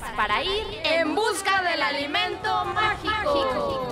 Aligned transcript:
para 0.00 0.42
ir 0.42 0.64
en 0.84 1.14
busca 1.14 1.62
del 1.62 1.82
alimento 1.82 2.64
mágico. 2.64 3.88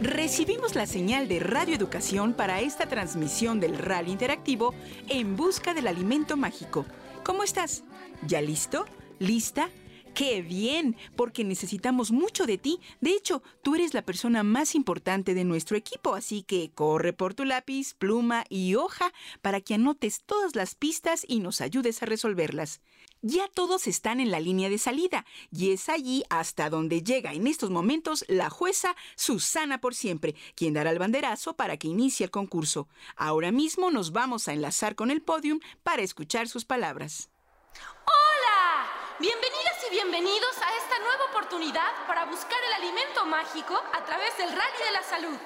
Recibimos 0.00 0.74
la 0.74 0.86
señal 0.86 1.28
de 1.28 1.40
Radio 1.40 1.74
Educación 1.74 2.32
para 2.32 2.60
esta 2.60 2.86
transmisión 2.86 3.60
del 3.60 3.76
rally 3.76 4.12
interactivo 4.12 4.74
En 5.08 5.36
Busca 5.36 5.74
del 5.74 5.88
Alimento 5.88 6.38
Mágico. 6.38 6.86
¿Cómo 7.22 7.42
estás? 7.42 7.84
¿Ya 8.26 8.40
listo? 8.40 8.86
¿Lista? 9.18 9.68
¡Qué 10.14 10.42
bien! 10.42 10.96
Porque 11.16 11.42
necesitamos 11.42 12.12
mucho 12.12 12.46
de 12.46 12.56
ti. 12.56 12.78
De 13.00 13.10
hecho, 13.10 13.42
tú 13.62 13.74
eres 13.74 13.94
la 13.94 14.02
persona 14.02 14.44
más 14.44 14.76
importante 14.76 15.34
de 15.34 15.42
nuestro 15.42 15.76
equipo, 15.76 16.14
así 16.14 16.44
que 16.44 16.70
corre 16.72 17.12
por 17.12 17.34
tu 17.34 17.44
lápiz, 17.44 17.94
pluma 17.94 18.44
y 18.48 18.76
hoja 18.76 19.12
para 19.42 19.60
que 19.60 19.74
anotes 19.74 20.22
todas 20.24 20.54
las 20.54 20.76
pistas 20.76 21.24
y 21.26 21.40
nos 21.40 21.60
ayudes 21.60 22.00
a 22.00 22.06
resolverlas. 22.06 22.80
Ya 23.22 23.48
todos 23.48 23.88
están 23.88 24.20
en 24.20 24.30
la 24.30 24.38
línea 24.38 24.68
de 24.68 24.78
salida 24.78 25.26
y 25.50 25.72
es 25.72 25.88
allí 25.88 26.22
hasta 26.30 26.70
donde 26.70 27.02
llega 27.02 27.32
en 27.32 27.48
estos 27.48 27.70
momentos 27.70 28.24
la 28.28 28.50
jueza 28.50 28.94
Susana 29.16 29.80
por 29.80 29.96
siempre, 29.96 30.36
quien 30.54 30.74
dará 30.74 30.90
el 30.90 30.98
banderazo 31.00 31.56
para 31.56 31.76
que 31.76 31.88
inicie 31.88 32.24
el 32.24 32.30
concurso. 32.30 32.86
Ahora 33.16 33.50
mismo 33.50 33.90
nos 33.90 34.12
vamos 34.12 34.46
a 34.46 34.52
enlazar 34.52 34.94
con 34.94 35.10
el 35.10 35.22
podium 35.22 35.58
para 35.82 36.02
escuchar 36.02 36.48
sus 36.48 36.64
palabras. 36.64 37.30
Bienvenidas 39.20 39.76
y 39.86 39.90
bienvenidos 39.90 40.58
a 40.58 40.74
esta 40.74 40.98
nueva 40.98 41.26
oportunidad 41.26 41.92
para 42.08 42.24
buscar 42.24 42.58
el 42.66 42.72
alimento 42.82 43.24
mágico 43.24 43.80
a 43.92 44.04
través 44.04 44.36
del 44.36 44.50
Rally 44.50 44.82
de 44.84 44.90
la 44.90 45.02
Salud. 45.04 45.38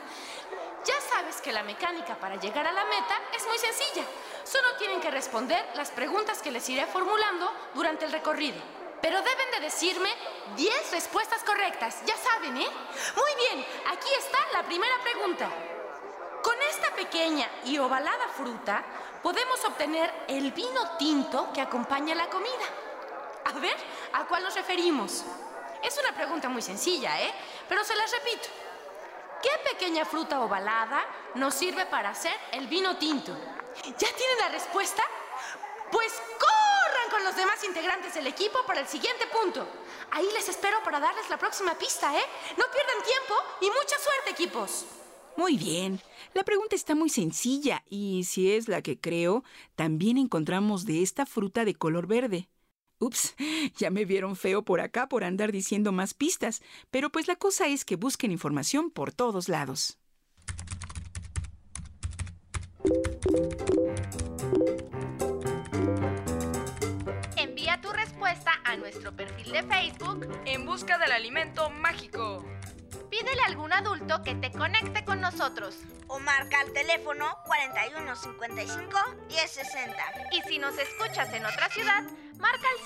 Ya 0.86 0.98
sabes 1.02 1.42
que 1.42 1.52
la 1.52 1.62
mecánica 1.62 2.16
para 2.18 2.36
llegar 2.36 2.66
a 2.66 2.72
la 2.72 2.86
meta 2.86 3.20
es 3.36 3.46
muy 3.46 3.58
sencilla. 3.58 4.04
Solo 4.42 4.74
tienen 4.78 5.02
que 5.02 5.10
responder 5.10 5.62
las 5.74 5.90
preguntas 5.90 6.40
que 6.40 6.50
les 6.50 6.66
iré 6.70 6.86
formulando 6.86 7.52
durante 7.74 8.06
el 8.06 8.12
recorrido. 8.12 8.58
Pero 9.02 9.20
deben 9.20 9.50
de 9.50 9.60
decirme 9.60 10.14
10 10.56 10.90
respuestas 10.92 11.44
correctas, 11.44 12.00
ya 12.06 12.16
saben, 12.16 12.56
¿eh? 12.56 12.70
Muy 13.16 13.34
bien, 13.36 13.66
aquí 13.86 14.08
está 14.18 14.38
la 14.54 14.62
primera 14.62 14.96
pregunta. 15.02 15.50
Con 16.42 16.56
esta 16.62 16.94
pequeña 16.94 17.46
y 17.66 17.76
ovalada 17.76 18.28
fruta 18.28 18.82
podemos 19.22 19.62
obtener 19.66 20.10
el 20.26 20.52
vino 20.52 20.96
tinto 20.96 21.52
que 21.52 21.60
acompaña 21.60 22.14
la 22.14 22.30
comida. 22.30 22.87
A 23.48 23.58
ver, 23.58 23.76
¿a 24.12 24.26
cuál 24.26 24.42
nos 24.42 24.54
referimos? 24.54 25.24
Es 25.82 25.98
una 25.98 26.14
pregunta 26.14 26.50
muy 26.50 26.60
sencilla, 26.60 27.18
¿eh? 27.22 27.32
Pero 27.66 27.82
se 27.82 27.96
las 27.96 28.10
repito. 28.12 28.48
¿Qué 29.42 29.70
pequeña 29.70 30.04
fruta 30.04 30.40
ovalada 30.40 31.02
nos 31.34 31.54
sirve 31.54 31.86
para 31.86 32.10
hacer 32.10 32.34
el 32.52 32.66
vino 32.66 32.98
tinto? 32.98 33.32
¿Ya 33.84 33.92
tienen 33.96 34.38
la 34.40 34.48
respuesta? 34.50 35.02
Pues 35.90 36.12
corran 36.38 37.10
con 37.10 37.24
los 37.24 37.36
demás 37.36 37.64
integrantes 37.64 38.12
del 38.12 38.26
equipo 38.26 38.58
para 38.66 38.80
el 38.80 38.86
siguiente 38.86 39.26
punto. 39.28 39.66
Ahí 40.10 40.28
les 40.34 40.48
espero 40.50 40.82
para 40.84 41.00
darles 41.00 41.30
la 41.30 41.38
próxima 41.38 41.72
pista, 41.74 42.14
¿eh? 42.14 42.24
No 42.58 42.64
pierdan 42.70 43.02
tiempo 43.02 43.34
y 43.62 43.66
mucha 43.66 43.96
suerte, 43.98 44.30
equipos. 44.30 44.84
Muy 45.36 45.56
bien. 45.56 46.02
La 46.34 46.44
pregunta 46.44 46.76
está 46.76 46.94
muy 46.94 47.08
sencilla 47.08 47.82
y 47.88 48.24
si 48.24 48.52
es 48.52 48.68
la 48.68 48.82
que 48.82 49.00
creo, 49.00 49.42
también 49.74 50.18
encontramos 50.18 50.84
de 50.84 51.02
esta 51.02 51.24
fruta 51.24 51.64
de 51.64 51.74
color 51.74 52.06
verde. 52.08 52.48
Ups, 53.00 53.34
ya 53.76 53.90
me 53.90 54.04
vieron 54.04 54.36
feo 54.36 54.62
por 54.62 54.80
acá 54.80 55.08
por 55.08 55.24
andar 55.24 55.52
diciendo 55.52 55.92
más 55.92 56.14
pistas, 56.14 56.62
pero 56.90 57.10
pues 57.10 57.28
la 57.28 57.36
cosa 57.36 57.68
es 57.68 57.84
que 57.84 57.96
busquen 57.96 58.32
información 58.32 58.90
por 58.90 59.12
todos 59.12 59.48
lados. 59.48 59.98
Envía 67.36 67.80
tu 67.80 67.90
respuesta 67.90 68.52
a 68.64 68.76
nuestro 68.76 69.14
perfil 69.14 69.52
de 69.52 69.62
Facebook. 69.62 70.28
En 70.46 70.66
busca 70.66 70.98
del 70.98 71.12
alimento 71.12 71.70
mágico. 71.70 72.44
Pídele 73.10 73.40
a 73.42 73.46
algún 73.46 73.72
adulto 73.72 74.22
que 74.22 74.34
te 74.34 74.50
conecte 74.52 75.04
con 75.04 75.20
nosotros. 75.20 75.76
o 76.08 76.18
marca 76.20 76.60
al 76.60 76.72
teléfono 76.72 77.36
4155 77.46 78.98
1060. 79.28 79.94
Y 80.32 80.40
si 80.48 80.58
nos 80.58 80.76
escuchas 80.78 81.32
en 81.34 81.44
otra 81.44 81.68
ciudad, 81.68 82.02
marca 82.38 82.66
el 82.78 82.84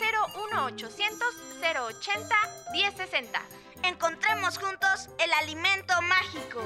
01800 0.66 1.28
080 1.60 2.36
1060. 2.72 3.42
Encontremos 3.84 4.58
juntos 4.58 5.08
el 5.18 5.32
alimento 5.34 5.94
mágico. 6.02 6.62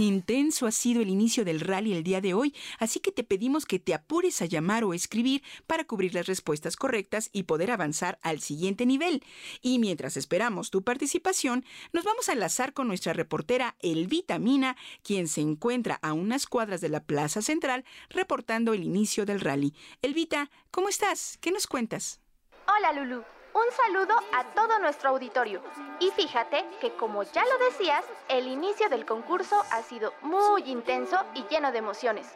Intenso 0.00 0.66
ha 0.66 0.72
sido 0.72 1.02
el 1.02 1.08
inicio 1.08 1.44
del 1.44 1.60
rally 1.60 1.92
el 1.92 2.02
día 2.02 2.20
de 2.20 2.34
hoy, 2.34 2.54
así 2.78 3.00
que 3.00 3.12
te 3.12 3.24
pedimos 3.24 3.66
que 3.66 3.78
te 3.78 3.94
apures 3.94 4.40
a 4.42 4.46
llamar 4.46 4.84
o 4.84 4.94
escribir 4.94 5.42
para 5.66 5.84
cubrir 5.84 6.14
las 6.14 6.26
respuestas 6.26 6.76
correctas 6.76 7.28
y 7.32 7.42
poder 7.42 7.70
avanzar 7.70 8.18
al 8.22 8.40
siguiente 8.40 8.86
nivel. 8.86 9.22
Y 9.60 9.78
mientras 9.78 10.16
esperamos 10.16 10.70
tu 10.70 10.82
participación, 10.82 11.64
nos 11.92 12.04
vamos 12.04 12.28
a 12.28 12.32
enlazar 12.32 12.72
con 12.72 12.88
nuestra 12.88 13.12
reportera 13.12 13.76
Elvita 13.80 14.38
Mina, 14.38 14.76
quien 15.02 15.28
se 15.28 15.40
encuentra 15.40 15.98
a 16.02 16.12
unas 16.12 16.46
cuadras 16.46 16.80
de 16.80 16.88
la 16.88 17.04
Plaza 17.04 17.42
Central 17.42 17.84
reportando 18.08 18.72
el 18.72 18.84
inicio 18.84 19.26
del 19.26 19.40
rally. 19.40 19.74
Elvita, 20.00 20.50
¿cómo 20.70 20.88
estás? 20.88 21.38
¿Qué 21.40 21.50
nos 21.50 21.66
cuentas? 21.66 22.20
Hola 22.66 22.92
Lulu, 22.92 23.24
un 23.54 23.64
saludo 23.72 24.14
a 24.32 24.44
todo 24.54 24.78
nuestro 24.78 25.10
auditorio. 25.10 25.62
Y 26.00 26.10
fíjate 26.10 26.64
que 26.80 26.94
como 26.96 27.22
ya 27.22 27.44
lo 27.44 27.58
decías, 27.64 28.04
el 28.28 28.46
inicio 28.46 28.88
del 28.88 29.04
concurso 29.04 29.62
ha 29.70 29.82
sido 29.82 30.12
muy 30.22 30.62
intenso 30.70 31.18
y 31.34 31.44
lleno 31.48 31.72
de 31.72 31.78
emociones. 31.78 32.26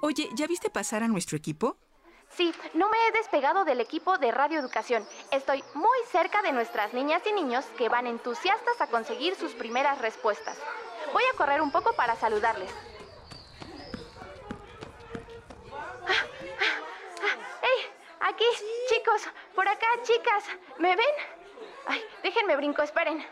Oye, 0.00 0.28
¿ya 0.34 0.46
viste 0.46 0.70
pasar 0.70 1.02
a 1.02 1.08
nuestro 1.08 1.36
equipo? 1.36 1.76
Sí, 2.28 2.52
no 2.74 2.90
me 2.90 2.96
he 3.06 3.12
despegado 3.12 3.64
del 3.64 3.80
equipo 3.80 4.18
de 4.18 4.32
Radio 4.32 4.58
Educación. 4.58 5.06
Estoy 5.30 5.62
muy 5.74 5.98
cerca 6.10 6.42
de 6.42 6.52
nuestras 6.52 6.92
niñas 6.92 7.22
y 7.26 7.32
niños 7.32 7.64
que 7.78 7.88
van 7.88 8.06
entusiastas 8.06 8.80
a 8.80 8.88
conseguir 8.88 9.36
sus 9.36 9.52
primeras 9.52 10.00
respuestas. 10.00 10.58
Voy 11.12 11.22
a 11.32 11.36
correr 11.36 11.62
un 11.62 11.70
poco 11.70 11.94
para 11.94 12.16
saludarles. 12.16 12.70
Ah. 16.08 16.35
Aquí, 18.28 18.44
chicos, 18.88 19.22
por 19.54 19.68
acá, 19.68 19.86
chicas. 20.02 20.44
¿Me 20.78 20.96
ven? 20.96 21.06
Ay, 21.86 22.04
déjenme 22.22 22.56
brinco, 22.56 22.82
esperen. 22.82 23.24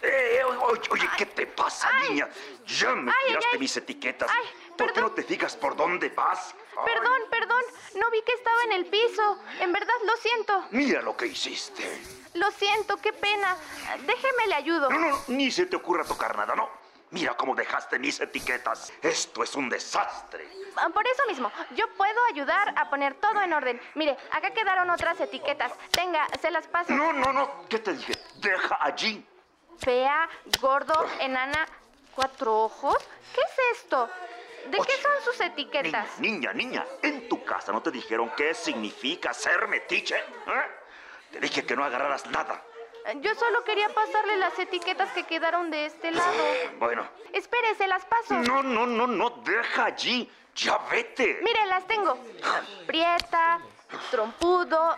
Eh, 0.00 0.42
oye, 0.44 0.80
oye, 0.90 1.08
¿qué 1.18 1.26
te 1.26 1.46
pasa, 1.46 1.90
Ay. 1.92 2.08
niña? 2.10 2.28
Ya 2.66 2.94
me 2.94 3.10
Ay, 3.10 3.26
tiraste 3.28 3.48
ay. 3.52 3.58
mis 3.58 3.76
etiquetas. 3.76 4.30
Ay, 4.32 4.46
¿Por 4.76 4.92
qué 4.92 5.00
no 5.00 5.10
te 5.10 5.24
fijas 5.24 5.56
por 5.56 5.76
dónde 5.76 6.08
vas? 6.10 6.54
Perdón, 6.84 7.20
perdón, 7.30 7.62
no 7.96 8.10
vi 8.10 8.22
que 8.22 8.32
estaba 8.32 8.62
en 8.64 8.72
el 8.72 8.86
piso. 8.86 9.38
En 9.60 9.72
verdad, 9.72 9.94
lo 10.06 10.16
siento. 10.18 10.64
mira 10.70 11.02
lo 11.02 11.16
que 11.16 11.26
hiciste. 11.26 11.84
Lo 12.34 12.50
siento, 12.52 12.96
qué 12.98 13.12
pena. 13.12 13.56
Déjeme 14.06 14.46
le 14.46 14.54
ayudo. 14.54 14.88
No, 14.88 14.98
no, 15.00 15.20
ni 15.28 15.50
se 15.50 15.66
te 15.66 15.74
ocurra 15.76 16.04
tocar 16.04 16.36
nada, 16.36 16.54
¿no? 16.54 16.70
Mira 17.10 17.34
cómo 17.36 17.54
dejaste 17.54 17.98
mis 17.98 18.20
etiquetas. 18.20 18.92
Esto 19.02 19.42
es 19.42 19.54
un 19.54 19.68
desastre. 19.68 20.46
Ah, 20.76 20.88
Por 20.92 21.06
eso 21.06 21.22
mismo, 21.26 21.50
yo 21.70 21.88
puedo 21.96 22.18
ayudar 22.32 22.74
a 22.76 22.90
poner 22.90 23.14
todo 23.14 23.40
en 23.40 23.52
orden. 23.52 23.80
Mire, 23.94 24.16
acá 24.30 24.50
quedaron 24.52 24.90
otras 24.90 25.18
etiquetas. 25.20 25.72
Tenga, 25.90 26.26
se 26.40 26.50
las 26.50 26.66
paso. 26.66 26.92
No, 26.92 27.12
no, 27.12 27.32
no. 27.32 27.66
¿Qué 27.68 27.78
te 27.78 27.94
dije? 27.94 28.12
Deja 28.36 28.76
allí. 28.80 29.26
Fea, 29.78 30.28
gordo, 30.60 31.06
enana, 31.20 31.66
cuatro 32.14 32.64
ojos. 32.64 32.96
¿Qué 33.34 33.40
es 33.40 33.78
esto? 33.78 34.08
¿De 34.66 34.76
qué 34.76 34.92
son 35.00 35.12
sus 35.24 35.40
etiquetas? 35.40 36.18
Niña, 36.18 36.52
niña, 36.52 36.84
en 37.02 37.26
tu 37.28 37.42
casa 37.42 37.72
no 37.72 37.80
te 37.80 37.90
dijeron 37.90 38.30
qué 38.36 38.52
significa 38.52 39.32
ser 39.32 39.66
metiche. 39.66 40.16
¿eh? 40.16 40.78
Te 41.32 41.40
dije 41.40 41.64
que 41.64 41.74
no 41.74 41.84
agarraras 41.84 42.26
nada. 42.26 42.62
Yo 43.16 43.34
solo 43.34 43.64
quería 43.64 43.88
pasarle 43.88 44.36
las 44.36 44.58
etiquetas 44.58 45.10
que 45.12 45.24
quedaron 45.24 45.70
de 45.70 45.86
este 45.86 46.10
lado. 46.10 46.32
Bueno, 46.78 47.06
Espere, 47.32 47.74
se 47.74 47.86
las 47.86 48.04
paso. 48.04 48.34
no, 48.34 48.62
no, 48.62 48.86
no, 48.86 49.06
no, 49.06 49.30
deja 49.44 49.86
allí. 49.86 50.30
Ya 50.54 50.76
vete. 50.90 51.38
Mire, 51.42 51.66
las 51.66 51.86
tengo. 51.86 52.18
Prieta, 52.86 53.60
trompudo. 54.10 54.96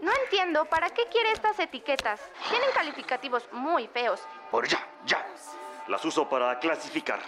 No 0.00 0.12
entiendo, 0.24 0.64
¿para 0.66 0.90
qué 0.90 1.06
quiere 1.10 1.32
estas 1.32 1.58
etiquetas? 1.58 2.20
Tienen 2.50 2.70
calificativos 2.72 3.48
muy 3.52 3.88
feos. 3.88 4.20
Por 4.50 4.68
ya, 4.68 4.86
ya. 5.06 5.26
Las 5.88 6.04
uso 6.04 6.28
para 6.28 6.58
clasificar 6.58 7.20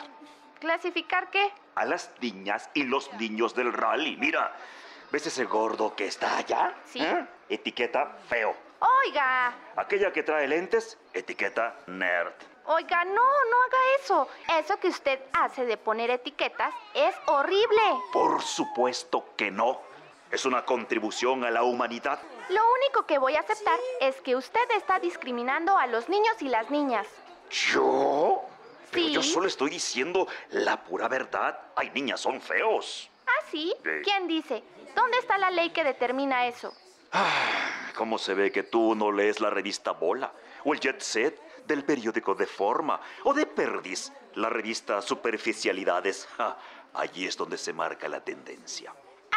¿Clasificar 0.61 1.31
qué? 1.31 1.51
a 1.75 1.85
las 1.87 2.11
niñas 2.21 2.69
y 2.75 2.83
los 2.85 3.11
niños 3.15 3.55
del 3.55 3.73
rally. 3.73 4.17
Mira, 4.19 4.55
¿ves 5.11 5.27
ese 5.27 5.45
gordo 5.47 5.97
que 5.97 6.07
está 6.07 6.37
allá? 6.37 6.75
Sí. 6.85 7.01
¿Eh? 7.03 7.27
Etiqueta 7.49 8.19
feo. 8.29 8.55
Oiga, 8.81 9.55
Aquella 9.77 10.13
que 10.13 10.23
trae 10.23 10.49
lentes, 10.49 10.99
etiqueta 11.13 11.77
nerd. 11.87 12.33
oiga, 12.65 13.05
no, 13.05 13.13
no 13.15 13.63
haga 13.67 13.79
eso. 14.03 14.29
Eso 14.59 14.79
que 14.81 14.89
usted 14.89 15.21
hace 15.33 15.67
de 15.67 15.77
poner 15.77 16.11
etiquetas 16.11 16.73
es 16.95 17.15
horrible. 17.27 17.83
Por 18.13 18.41
supuesto 18.43 19.25
que 19.37 19.51
no. 19.51 19.81
Es 20.31 20.45
una 20.47 20.65
contribución 20.65 21.45
a 21.45 21.51
la 21.51 21.63
humanidad. 21.65 22.21
Lo 22.51 22.61
único 22.73 23.05
que 23.05 23.19
voy 23.19 23.35
a 23.37 23.41
aceptar 23.41 23.79
es 24.01 24.21
que 24.23 24.37
usted 24.37 24.71
está 24.77 24.99
discriminando 25.01 25.77
a 25.77 25.87
los 25.89 26.09
niños 26.09 26.41
y 26.41 26.49
las 26.49 26.71
niñas. 26.71 27.07
¿Yo? 27.51 28.43
Pero 28.93 29.07
Sí. 29.07 29.13
yo 29.13 29.23
solo 29.23 29.47
estoy 29.47 29.71
diciendo 29.71 30.27
la 30.51 30.83
pura 30.85 31.09
verdad. 31.09 31.59
Hay 31.77 31.91
niñas, 31.91 32.21
son 32.21 32.41
feos. 32.41 33.11
¿Ah, 33.27 33.45
sí? 33.51 33.75
Sí. 33.83 33.91
¿Quién 34.05 34.27
dice? 34.29 34.63
¿Dónde 34.95 35.19
está 35.19 35.37
la 35.37 35.51
ley 35.51 35.71
que 35.71 35.83
determina 35.85 36.47
eso? 36.47 36.73
¿Cómo 37.95 38.19
se 38.19 38.35
ve 38.35 38.53
que 38.53 38.63
tú 38.63 38.95
no 38.95 39.13
lees 39.13 39.41
la 39.41 39.51
revista 39.51 39.93
Bola? 39.93 40.33
¿O 40.65 40.73
el 40.75 40.81
Jet 40.81 41.01
Set 41.01 41.67
del 41.67 41.85
periódico 41.85 42.35
de 42.35 42.47
Forma? 42.47 43.01
¿O 43.25 43.35
de 43.35 43.47
Perdis, 43.47 44.13
la 44.35 44.49
revista 44.49 45.03
Superficialidades? 45.03 46.27
Ja, 46.37 46.57
allí 46.95 47.27
es 47.27 47.37
donde 47.37 47.59
se 47.59 47.73
marca 47.73 48.09
la 48.09 48.23
tendencia. 48.23 48.95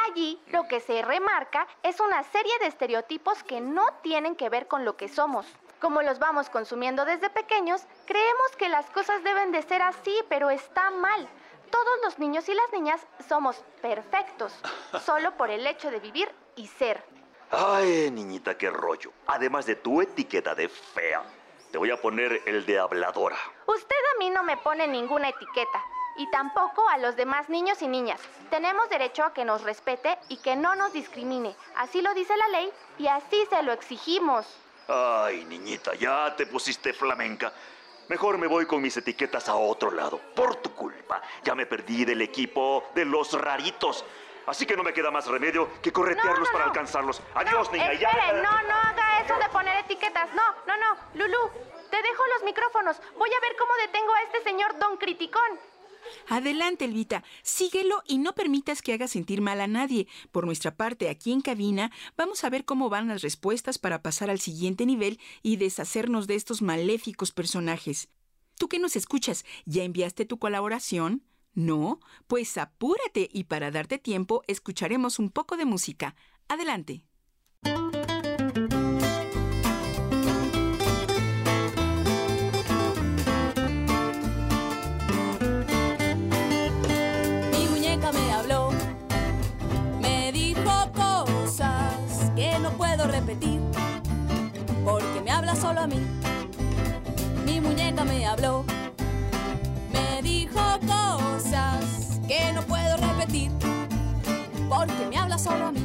Allí 0.09 0.41
lo 0.47 0.67
que 0.67 0.79
se 0.79 1.01
remarca 1.01 1.67
es 1.81 2.00
una 2.00 2.23
serie 2.23 2.51
de 2.59 2.67
estereotipos 2.67 3.44
que 3.44 3.61
no 3.61 3.85
tienen 4.01 4.35
que 4.35 4.50
ver 4.50 4.67
con 4.67 4.85
lo 4.85 4.97
que 4.97 5.07
somos. 5.07 5.45
Como 5.79 6.01
los 6.01 6.19
vamos 6.19 6.50
consumiendo 6.50 7.05
desde 7.05 7.29
pequeños, 7.29 7.83
creemos 8.05 8.55
que 8.57 8.69
las 8.69 8.89
cosas 8.89 9.23
deben 9.23 9.51
de 9.51 9.61
ser 9.61 9.81
así, 9.81 10.15
pero 10.29 10.50
está 10.50 10.91
mal. 10.91 11.27
Todos 11.69 12.00
los 12.03 12.19
niños 12.19 12.47
y 12.50 12.53
las 12.53 12.71
niñas 12.71 13.05
somos 13.27 13.63
perfectos, 13.81 14.53
solo 15.05 15.35
por 15.35 15.50
el 15.50 15.65
hecho 15.67 15.91
de 15.91 16.00
vivir 16.00 16.29
y 16.55 16.67
ser. 16.67 17.03
Ay, 17.55 18.09
niñita, 18.09 18.57
qué 18.57 18.71
rollo. 18.71 19.11
Además 19.27 19.67
de 19.67 19.75
tu 19.75 20.01
etiqueta 20.01 20.55
de 20.55 20.67
fea, 20.67 21.21
te 21.71 21.77
voy 21.77 21.91
a 21.91 22.01
poner 22.01 22.41
el 22.47 22.65
de 22.65 22.79
habladora. 22.79 23.38
Usted 23.67 23.95
a 24.15 24.17
mí 24.17 24.31
no 24.31 24.41
me 24.44 24.57
pone 24.57 24.88
ninguna 24.88 25.29
etiqueta. 25.29 25.83
Y 26.17 26.29
tampoco 26.31 26.89
a 26.89 26.97
los 26.97 27.15
demás 27.15 27.50
niños 27.50 27.79
y 27.83 27.88
niñas. 27.88 28.19
Tenemos 28.50 28.89
derecho 28.89 29.23
a 29.23 29.33
que 29.33 29.45
nos 29.45 29.61
respete 29.61 30.17
y 30.29 30.38
que 30.38 30.55
no 30.55 30.75
nos 30.75 30.94
discrimine. 30.94 31.55
Así 31.75 32.01
lo 32.01 32.11
dice 32.15 32.35
la 32.38 32.47
ley 32.47 32.71
y 32.97 33.05
así 33.05 33.45
se 33.47 33.61
lo 33.61 33.71
exigimos. 33.71 34.47
Ay, 34.88 35.45
niñita, 35.45 35.94
ya 35.94 36.35
te 36.35 36.47
pusiste 36.47 36.91
flamenca. 36.91 37.53
Mejor 38.09 38.39
me 38.39 38.47
voy 38.47 38.65
con 38.65 38.81
mis 38.81 38.97
etiquetas 38.97 39.47
a 39.47 39.55
otro 39.55 39.91
lado. 39.91 40.19
Por 40.35 40.55
tu 40.55 40.73
culpa, 40.73 41.21
ya 41.44 41.53
me 41.53 41.67
perdí 41.67 42.03
del 42.03 42.23
equipo 42.23 42.85
de 42.95 43.05
los 43.05 43.33
raritos. 43.33 44.03
Así 44.47 44.65
que 44.65 44.75
no 44.75 44.83
me 44.83 44.93
queda 44.93 45.09
más 45.11 45.27
remedio 45.27 45.69
que 45.81 45.91
corretearlos 45.91 46.39
No, 46.39 46.45
no, 46.45 46.51
para 46.51 46.65
no. 46.65 46.71
alcanzarlos. 46.71 47.21
Adiós, 47.35 47.67
no, 47.67 47.73
niña. 47.77 47.91
espere, 47.93 48.33
no, 48.41 48.51
no 48.63 48.75
haga 48.75 49.21
eso 49.23 49.35
de 49.37 49.49
poner 49.49 49.77
etiquetas. 49.85 50.29
No, 50.35 50.43
no, 50.67 50.77
no. 50.77 50.99
Lulú, 51.15 51.49
te 51.89 51.97
dejo 52.01 52.23
los 52.35 52.43
micrófonos. 52.43 52.97
Voy 53.17 53.29
a 53.29 53.39
ver 53.39 53.55
cómo 53.57 53.71
detengo 53.85 54.13
a 54.13 54.21
este 54.23 54.43
señor 54.43 54.77
don 54.79 54.97
Criticón. 54.97 55.59
Adelante, 56.27 56.83
Elvita, 56.83 57.23
síguelo 57.43 58.03
y 58.05 58.17
no 58.17 58.35
permitas 58.35 58.81
que 58.81 58.91
haga 58.93 59.07
sentir 59.07 59.39
mal 59.41 59.61
a 59.61 59.67
nadie. 59.67 60.07
Por 60.33 60.45
nuestra 60.45 60.75
parte, 60.75 61.09
aquí 61.09 61.31
en 61.31 61.39
cabina, 61.41 61.91
vamos 62.17 62.43
a 62.43 62.49
ver 62.49 62.65
cómo 62.65 62.89
van 62.89 63.07
las 63.07 63.21
respuestas 63.21 63.77
para 63.77 64.01
pasar 64.01 64.29
al 64.29 64.39
siguiente 64.41 64.85
nivel 64.85 65.19
y 65.41 65.55
deshacernos 65.55 66.27
de 66.27 66.35
estos 66.35 66.61
maléficos 66.61 67.31
personajes. 67.31 68.09
¿Tú 68.57 68.67
que 68.67 68.79
nos 68.79 68.97
escuchas? 68.97 69.45
¿Ya 69.65 69.83
enviaste 69.83 70.25
tu 70.25 70.37
colaboración? 70.39 71.23
¿No? 71.53 72.00
Pues 72.27 72.57
apúrate 72.57 73.29
y 73.31 73.44
para 73.45 73.69
darte 73.71 74.00
tiempo 74.00 74.41
escucharemos 74.47 75.19
un 75.19 75.29
poco 75.29 75.55
de 75.55 75.65
música. 75.65 76.15
Adelante. 76.47 77.05
Mi 87.51 87.67
muñeca 87.69 88.11
me 88.11 88.31
habló, 88.31 88.71
me 90.01 90.31
dijo 90.31 90.91
cosas 90.94 92.31
que 92.35 92.57
no 92.59 92.71
puedo 92.71 93.07
repetir, 93.07 93.61
porque 94.83 95.21
me 95.23 95.31
habla 95.31 95.55
solo 95.55 95.81
a 95.81 95.88
mí. 95.88 96.01
Mi 97.45 97.61
muñeca 97.61 98.03
me 98.03 98.25
habló, 98.25 98.65
me 99.93 100.21
dijo 100.21 100.59
cosas 100.81 102.19
que 102.27 102.51
no 102.53 102.61
puedo 102.63 102.97
repetir, 102.97 103.51
porque 104.69 105.05
me 105.09 105.17
habla 105.17 105.37
solo 105.37 105.67
a 105.67 105.71
mí. 105.71 105.83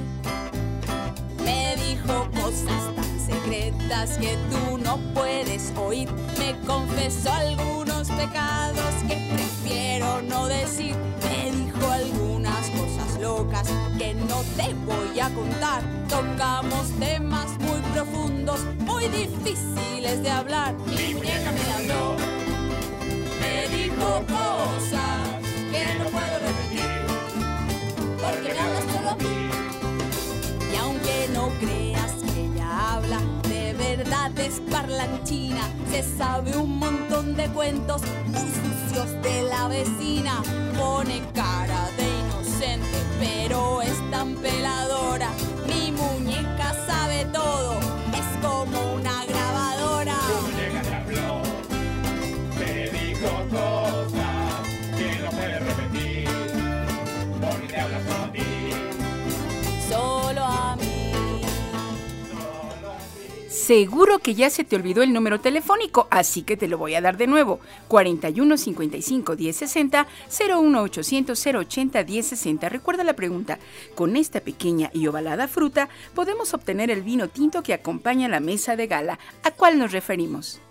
Me 1.45 1.77
dijo 1.77 2.29
cosas 2.33 2.95
tan 2.97 3.21
secretas 3.21 4.19
que 4.19 4.37
tú 4.51 4.79
no 4.79 4.99
puedes 5.15 5.73
oír. 5.77 6.09
Me 6.39 6.55
confesó 6.67 7.33
algunos 7.33 8.09
pecados 8.09 8.95
que 9.07 9.31
prefiero 9.35 10.23
no 10.23 10.47
decir. 10.49 10.97
Me 11.23 11.51
dijo 11.53 11.91
algunas 11.91 12.71
cosas 12.71 13.21
locas 13.21 13.69
que 13.99 14.15
no 14.15 14.43
te 14.57 14.75
voy 14.87 15.21
a 15.21 15.29
contar. 15.31 15.83
Tocamos 16.09 16.91
temas 16.99 17.47
muy 17.61 17.81
profundos, 17.93 18.61
muy 18.81 19.09
difíciles 19.09 20.23
de 20.23 20.31
hablar. 20.31 20.75
Mi 20.87 21.15
muñeca 21.15 21.53
me 21.53 21.73
habló, 21.73 22.17
cosas 24.27 25.43
que 25.73 25.83
no 25.99 26.05
puedo 26.11 26.35
repetir. 26.47 26.91
Porque 28.23 28.55
me 28.55 28.61
hablas 28.61 28.85
solo 28.93 29.11
a 29.11 29.17
mí. 29.17 29.51
Y 30.73 30.77
aunque 30.77 31.29
no 31.33 31.49
creas 31.61 32.13
que 32.25 32.41
ella 32.47 32.95
habla, 32.95 33.21
de 33.49 33.75
verdad 33.75 34.39
es 34.39 34.61
parlanchina. 34.71 35.63
Se 35.91 36.03
sabe 36.03 36.57
un 36.57 36.79
montón 36.79 37.37
de 37.37 37.49
cuentos 37.49 38.03
muy 38.27 38.49
sucios 38.59 39.11
de 39.23 39.43
la 39.43 39.69
vecina. 39.69 40.43
Pone 40.79 41.23
cara 41.35 41.89
de 41.97 42.07
inocente, 42.23 42.99
pero 43.19 43.83
es 43.83 43.99
tan 44.11 44.35
peladora. 44.37 45.31
Mi 45.67 45.93
muñeca 45.93 46.75
sabe 46.87 47.25
todo, 47.27 47.79
es 48.13 48.47
como 48.47 48.88
Seguro 63.69 64.21
que 64.21 64.35
ya 64.35 64.49
se 64.49 64.65
te 64.65 64.77
olvidó 64.77 65.03
el 65.03 65.13
número 65.13 65.41
telefónico, 65.41 66.09
así 66.11 66.41
que 66.41 66.57
te 66.57 66.69
lo 66.69 66.79
voy 66.79 66.95
a 66.95 67.03
dar 67.03 67.19
de 67.19 67.27
nuevo. 67.27 67.61
41 67.89 68.57
55 68.57 69.37
10 69.37 69.57
60 69.57 70.07
01 70.49 70.81
800 70.81 71.47
080 71.47 72.03
10 72.03 72.27
60. 72.29 72.69
Recuerda 72.71 73.05
la 73.05 73.13
pregunta. 73.13 73.59
Con 73.95 74.17
esta 74.17 74.41
pequeña 74.41 74.89
y 74.95 75.07
ovalada 75.07 75.49
fruta 75.49 75.91
podemos 76.15 76.55
obtener 76.55 76.91
el 76.91 77.03
vino 77.03 77.29
tinto 77.29 77.63
que 77.63 77.75
acompaña 77.75 78.27
la 78.27 78.41
mesa 78.41 78.75
de 78.75 78.87
gala. 78.87 79.19
¿A 79.43 79.51
cuál 79.51 79.79
nos 79.79 79.93
referimos? 79.93 80.63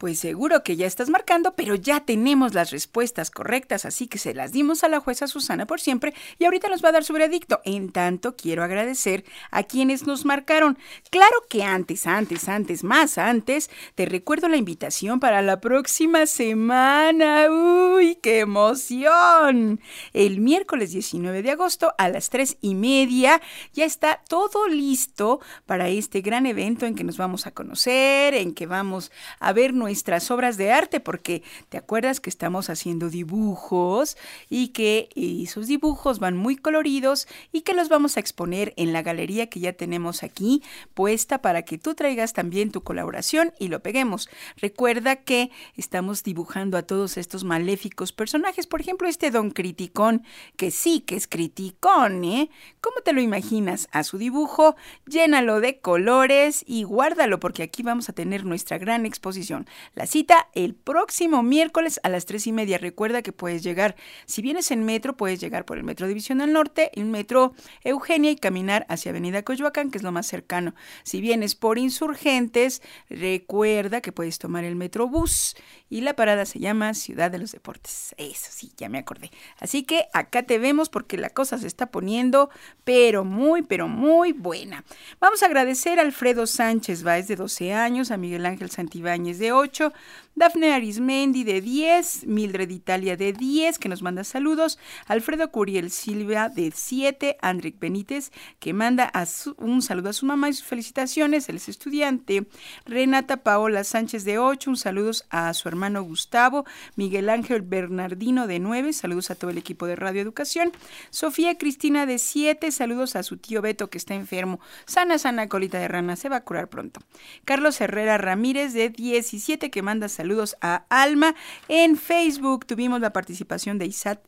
Pues 0.00 0.18
seguro 0.18 0.62
que 0.62 0.76
ya 0.76 0.86
estás 0.86 1.10
marcando, 1.10 1.52
pero 1.54 1.74
ya 1.74 2.00
tenemos 2.00 2.54
las 2.54 2.70
respuestas 2.70 3.30
correctas, 3.30 3.84
así 3.84 4.06
que 4.06 4.16
se 4.16 4.32
las 4.32 4.50
dimos 4.50 4.82
a 4.82 4.88
la 4.88 4.98
jueza 4.98 5.26
Susana 5.26 5.66
por 5.66 5.78
siempre 5.78 6.14
y 6.38 6.46
ahorita 6.46 6.70
nos 6.70 6.82
va 6.82 6.88
a 6.88 6.92
dar 6.92 7.04
su 7.04 7.12
veredicto. 7.12 7.60
En 7.66 7.92
tanto, 7.92 8.34
quiero 8.34 8.64
agradecer 8.64 9.26
a 9.50 9.62
quienes 9.62 10.06
nos 10.06 10.24
marcaron. 10.24 10.78
Claro 11.10 11.44
que 11.50 11.64
antes, 11.64 12.06
antes, 12.06 12.48
antes, 12.48 12.82
más 12.82 13.18
antes, 13.18 13.68
te 13.94 14.06
recuerdo 14.06 14.48
la 14.48 14.56
invitación 14.56 15.20
para 15.20 15.42
la 15.42 15.60
próxima 15.60 16.24
semana. 16.24 17.50
¡Uy, 17.50 18.16
qué 18.22 18.38
emoción! 18.38 19.80
El 20.14 20.40
miércoles 20.40 20.92
19 20.92 21.42
de 21.42 21.50
agosto 21.50 21.92
a 21.98 22.08
las 22.08 22.30
3 22.30 22.56
y 22.62 22.74
media 22.74 23.42
ya 23.74 23.84
está 23.84 24.22
todo 24.26 24.66
listo 24.66 25.40
para 25.66 25.90
este 25.90 26.22
gran 26.22 26.46
evento 26.46 26.86
en 26.86 26.94
que 26.94 27.04
nos 27.04 27.18
vamos 27.18 27.46
a 27.46 27.50
conocer, 27.50 28.32
en 28.32 28.54
que 28.54 28.64
vamos 28.64 29.12
a 29.40 29.52
ver 29.52 29.74
nuestras 29.90 30.30
obras 30.30 30.56
de 30.56 30.70
arte, 30.70 31.00
porque 31.00 31.42
te 31.68 31.76
acuerdas 31.76 32.20
que 32.20 32.30
estamos 32.30 32.70
haciendo 32.70 33.10
dibujos 33.10 34.16
y 34.48 34.68
que 34.68 35.08
esos 35.16 35.66
dibujos 35.66 36.20
van 36.20 36.36
muy 36.36 36.54
coloridos 36.54 37.26
y 37.50 37.62
que 37.62 37.74
los 37.74 37.88
vamos 37.88 38.16
a 38.16 38.20
exponer 38.20 38.72
en 38.76 38.92
la 38.92 39.02
galería 39.02 39.48
que 39.48 39.58
ya 39.58 39.72
tenemos 39.72 40.22
aquí 40.22 40.62
puesta 40.94 41.42
para 41.42 41.62
que 41.62 41.76
tú 41.76 41.94
traigas 41.94 42.34
también 42.34 42.70
tu 42.70 42.84
colaboración 42.84 43.52
y 43.58 43.66
lo 43.66 43.82
peguemos. 43.82 44.28
Recuerda 44.58 45.16
que 45.16 45.50
estamos 45.76 46.22
dibujando 46.22 46.78
a 46.78 46.82
todos 46.82 47.16
estos 47.16 47.42
maléficos 47.42 48.12
personajes, 48.12 48.68
por 48.68 48.80
ejemplo, 48.80 49.08
este 49.08 49.32
don 49.32 49.50
Criticón, 49.50 50.22
que 50.56 50.70
sí 50.70 51.00
que 51.00 51.16
es 51.16 51.26
criticón, 51.26 52.22
¿eh? 52.22 52.48
¿Cómo 52.80 53.00
te 53.04 53.12
lo 53.12 53.20
imaginas? 53.20 53.88
A 53.90 54.04
su 54.04 54.18
dibujo, 54.18 54.76
llénalo 55.06 55.58
de 55.58 55.80
colores 55.80 56.62
y 56.64 56.84
guárdalo 56.84 57.40
porque 57.40 57.64
aquí 57.64 57.82
vamos 57.82 58.08
a 58.08 58.12
tener 58.12 58.44
nuestra 58.44 58.78
gran 58.78 59.04
exposición. 59.04 59.66
La 59.94 60.06
cita 60.06 60.48
el 60.54 60.74
próximo 60.74 61.42
miércoles 61.42 62.00
a 62.02 62.08
las 62.08 62.26
tres 62.26 62.46
y 62.46 62.52
media. 62.52 62.78
Recuerda 62.78 63.22
que 63.22 63.32
puedes 63.32 63.62
llegar, 63.62 63.96
si 64.26 64.42
vienes 64.42 64.70
en 64.70 64.84
metro, 64.84 65.16
puedes 65.16 65.40
llegar 65.40 65.64
por 65.64 65.78
el 65.78 65.84
Metro 65.84 66.06
División 66.06 66.38
del 66.38 66.52
Norte, 66.52 66.90
el 66.94 67.06
Metro 67.06 67.54
Eugenia 67.84 68.30
y 68.30 68.36
caminar 68.36 68.86
hacia 68.88 69.10
Avenida 69.10 69.42
Coyoacán, 69.42 69.90
que 69.90 69.98
es 69.98 70.04
lo 70.04 70.12
más 70.12 70.26
cercano. 70.26 70.74
Si 71.02 71.20
vienes 71.20 71.54
por 71.54 71.78
Insurgentes, 71.78 72.82
recuerda 73.08 74.00
que 74.00 74.12
puedes 74.12 74.38
tomar 74.38 74.64
el 74.64 74.76
Metrobús 74.76 75.56
y 75.88 76.02
la 76.02 76.14
parada 76.14 76.46
se 76.46 76.60
llama 76.60 76.94
Ciudad 76.94 77.30
de 77.30 77.38
los 77.38 77.52
Deportes. 77.52 78.14
Eso 78.16 78.48
sí, 78.50 78.72
ya 78.76 78.88
me 78.88 78.98
acordé. 78.98 79.30
Así 79.58 79.82
que 79.82 80.06
acá 80.12 80.44
te 80.44 80.58
vemos 80.58 80.88
porque 80.88 81.16
la 81.16 81.30
cosa 81.30 81.58
se 81.58 81.66
está 81.66 81.90
poniendo, 81.90 82.50
pero 82.84 83.24
muy, 83.24 83.62
pero 83.62 83.88
muy 83.88 84.32
buena. 84.32 84.84
Vamos 85.20 85.42
a 85.42 85.46
agradecer 85.46 85.98
a 85.98 86.02
Alfredo 86.02 86.46
Sánchez 86.46 87.02
Báez 87.02 87.26
de 87.28 87.36
12 87.36 87.72
años, 87.74 88.10
a 88.10 88.16
Miguel 88.16 88.46
Ángel 88.46 88.70
Santibáñez 88.70 89.38
de 89.38 89.52
8, 89.52 89.69
8 89.72 89.92
Dafne 90.36 90.72
Arismendi 90.72 91.42
de 91.42 91.60
10, 91.60 92.26
Mildred 92.26 92.70
Italia 92.70 93.16
de 93.16 93.32
10, 93.32 93.80
que 93.80 93.88
nos 93.88 94.00
manda 94.00 94.22
saludos, 94.22 94.78
Alfredo 95.06 95.50
Curiel 95.50 95.90
Silva 95.90 96.48
de 96.48 96.70
7, 96.72 97.36
Andrick 97.42 97.80
Benítez, 97.80 98.30
que 98.60 98.72
manda 98.72 99.12
un 99.56 99.82
saludo 99.82 100.10
a 100.10 100.12
su 100.12 100.26
mamá 100.26 100.48
y 100.48 100.52
sus 100.52 100.64
felicitaciones, 100.64 101.48
él 101.48 101.56
es 101.56 101.68
estudiante, 101.68 102.46
Renata 102.86 103.38
Paola 103.38 103.82
Sánchez 103.82 104.24
de 104.24 104.38
8, 104.38 104.70
un 104.70 104.76
saludo 104.76 105.10
a 105.30 105.52
su 105.52 105.68
hermano 105.68 106.04
Gustavo, 106.04 106.64
Miguel 106.94 107.28
Ángel 107.28 107.62
Bernardino 107.62 108.46
de 108.46 108.60
9, 108.60 108.92
saludos 108.92 109.32
a 109.32 109.34
todo 109.34 109.50
el 109.50 109.58
equipo 109.58 109.86
de 109.86 109.96
Radio 109.96 110.22
Educación, 110.22 110.70
Sofía 111.10 111.58
Cristina 111.58 112.06
de 112.06 112.18
7, 112.18 112.70
saludos 112.70 113.16
a 113.16 113.24
su 113.24 113.36
tío 113.36 113.62
Beto 113.62 113.90
que 113.90 113.98
está 113.98 114.14
enfermo, 114.14 114.60
sana, 114.86 115.18
sana 115.18 115.48
colita 115.48 115.80
de 115.80 115.88
rana, 115.88 116.14
se 116.14 116.28
va 116.28 116.36
a 116.36 116.44
curar 116.44 116.68
pronto. 116.68 117.00
Carlos 117.44 117.80
Herrera 117.80 118.16
Ramírez 118.16 118.72
de 118.72 118.90
17, 118.90 119.70
que 119.70 119.82
manda 119.82 120.08
saludos 120.08 120.19
a 120.60 120.84
Alma. 120.88 121.34
En 121.68 121.96
Facebook 121.96 122.66
tuvimos 122.66 123.00
la 123.00 123.12
participación 123.12 123.78
de 123.78 123.86
Isaac, 123.86 124.20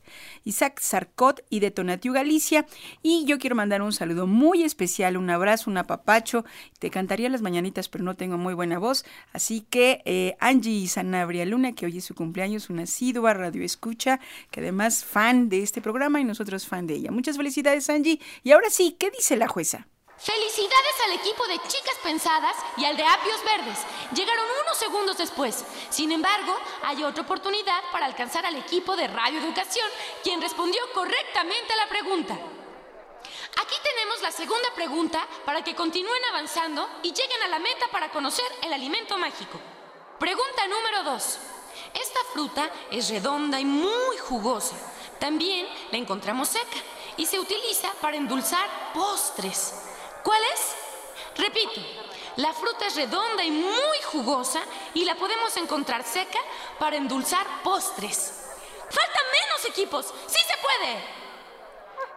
Isaac 0.44 0.80
Sarcot 0.80 1.44
y 1.50 1.60
de 1.60 1.70
Tonatiu 1.70 2.12
Galicia. 2.12 2.66
Y 3.02 3.24
yo 3.26 3.38
quiero 3.38 3.56
mandar 3.56 3.82
un 3.82 3.92
saludo 3.92 4.26
muy 4.26 4.62
especial, 4.62 5.16
un 5.16 5.30
abrazo, 5.30 5.70
un 5.70 5.78
apapacho. 5.78 6.44
Te 6.78 6.90
cantaría 6.90 7.28
las 7.28 7.42
mañanitas, 7.42 7.88
pero 7.88 8.04
no 8.04 8.16
tengo 8.16 8.38
muy 8.38 8.54
buena 8.54 8.78
voz. 8.78 9.04
Así 9.32 9.66
que 9.68 10.02
eh, 10.04 10.36
Angie 10.40 10.88
Sanabria 10.88 11.44
Luna, 11.44 11.72
que 11.72 11.86
hoy 11.86 11.98
es 11.98 12.04
su 12.04 12.14
cumpleaños, 12.14 12.70
una 12.70 12.82
asidua 12.84 13.34
radio 13.34 13.64
escucha, 13.64 14.20
que 14.50 14.60
además 14.60 15.04
fan 15.04 15.48
de 15.48 15.62
este 15.62 15.80
programa 15.80 16.20
y 16.20 16.24
nosotros 16.24 16.66
fan 16.66 16.86
de 16.86 16.94
ella. 16.94 17.10
Muchas 17.10 17.36
felicidades, 17.36 17.88
Angie. 17.90 18.20
Y 18.42 18.52
ahora 18.52 18.70
sí, 18.70 18.96
¿qué 18.98 19.10
dice 19.10 19.36
la 19.36 19.48
jueza? 19.48 19.86
Felicidades 20.22 21.00
al 21.04 21.12
equipo 21.14 21.44
de 21.48 21.58
Chicas 21.66 21.96
Pensadas 22.00 22.54
y 22.76 22.84
al 22.84 22.96
de 22.96 23.04
Apios 23.04 23.42
Verdes. 23.42 23.80
Llegaron 24.14 24.44
unos 24.62 24.78
segundos 24.78 25.18
después. 25.18 25.64
Sin 25.90 26.12
embargo, 26.12 26.56
hay 26.84 27.02
otra 27.02 27.24
oportunidad 27.24 27.82
para 27.90 28.06
alcanzar 28.06 28.46
al 28.46 28.54
equipo 28.54 28.94
de 28.94 29.08
Radio 29.08 29.40
Educación, 29.40 29.88
quien 30.22 30.40
respondió 30.40 30.80
correctamente 30.94 31.72
a 31.72 31.76
la 31.76 31.88
pregunta. 31.88 32.34
Aquí 32.34 33.74
tenemos 33.82 34.22
la 34.22 34.30
segunda 34.30 34.72
pregunta 34.76 35.26
para 35.44 35.64
que 35.64 35.74
continúen 35.74 36.24
avanzando 36.30 36.88
y 37.02 37.12
lleguen 37.12 37.42
a 37.42 37.48
la 37.48 37.58
meta 37.58 37.88
para 37.90 38.12
conocer 38.12 38.46
el 38.62 38.72
alimento 38.72 39.18
mágico. 39.18 39.58
Pregunta 40.20 40.68
número 40.68 41.02
2. 41.02 41.38
Esta 41.94 42.20
fruta 42.32 42.70
es 42.92 43.08
redonda 43.08 43.58
y 43.58 43.64
muy 43.64 44.18
jugosa. 44.18 44.76
También 45.18 45.66
la 45.90 45.98
encontramos 45.98 46.48
seca 46.48 46.78
y 47.16 47.26
se 47.26 47.40
utiliza 47.40 47.92
para 48.00 48.16
endulzar 48.16 48.92
postres. 48.94 49.81
¿Cuál 50.22 50.40
es? 50.54 50.76
Repito, 51.36 51.80
la 52.36 52.52
fruta 52.52 52.86
es 52.86 52.96
redonda 52.96 53.44
y 53.44 53.50
muy 53.50 53.98
jugosa 54.04 54.62
y 54.94 55.04
la 55.04 55.16
podemos 55.16 55.56
encontrar 55.56 56.04
seca 56.04 56.38
para 56.78 56.96
endulzar 56.96 57.46
postres. 57.62 58.32
¡Faltan 58.90 59.24
menos 59.32 59.66
equipos! 59.68 60.06
¡Sí 60.26 60.38
se 60.38 60.54
puede! 60.60 61.22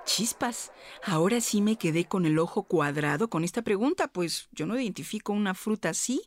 Chispas, 0.05 0.71
ahora 1.03 1.41
sí 1.41 1.61
me 1.61 1.77
quedé 1.77 2.05
con 2.05 2.25
el 2.25 2.37
ojo 2.37 2.63
cuadrado 2.63 3.29
con 3.29 3.43
esta 3.43 3.63
pregunta, 3.63 4.07
pues 4.07 4.47
yo 4.51 4.67
no 4.67 4.79
identifico 4.79 5.33
una 5.33 5.55
fruta 5.55 5.89
así, 5.89 6.21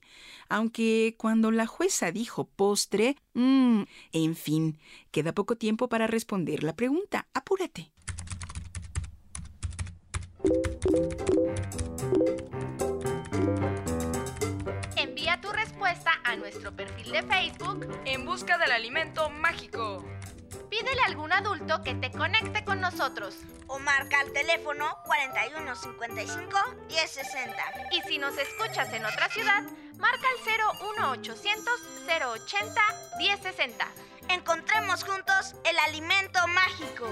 aunque 0.48 1.14
cuando 1.16 1.52
la 1.52 1.66
jueza 1.66 2.10
dijo 2.10 2.44
postre, 2.44 3.16
mmm, 3.34 3.82
en 4.12 4.34
fin, 4.34 4.80
queda 5.12 5.32
poco 5.32 5.56
tiempo 5.56 5.88
para 5.88 6.08
responder 6.08 6.64
la 6.64 6.74
pregunta. 6.74 7.28
Apúrate. 7.34 7.92
Envía 14.96 15.40
tu 15.40 15.50
respuesta 15.50 16.12
a 16.22 16.36
nuestro 16.36 16.70
perfil 16.76 17.10
de 17.10 17.22
Facebook 17.24 18.00
En 18.04 18.24
busca 18.24 18.56
del 18.56 18.70
alimento 18.70 19.30
mágico. 19.30 20.04
Pídele 20.70 21.00
a 21.02 21.06
algún 21.06 21.32
adulto 21.32 21.82
que 21.82 21.94
te 21.96 22.12
conecte 22.12 22.64
con 22.64 22.80
nosotros. 22.80 23.34
O 23.66 23.80
marca 23.80 24.20
al 24.20 24.32
teléfono 24.32 24.96
4155 25.06 26.58
1060. 26.88 27.54
Y 27.92 28.02
si 28.02 28.18
nos 28.18 28.38
escuchas 28.38 28.92
en 28.92 29.04
otra 29.04 29.28
ciudad, 29.30 29.64
marca 29.98 30.26
al 30.28 30.38
01800 31.10 31.74
080 32.06 32.80
1060. 33.18 33.88
Encontremos 34.28 35.02
juntos 35.02 35.56
el 35.64 35.76
alimento 35.80 36.38
mágico. 36.48 37.08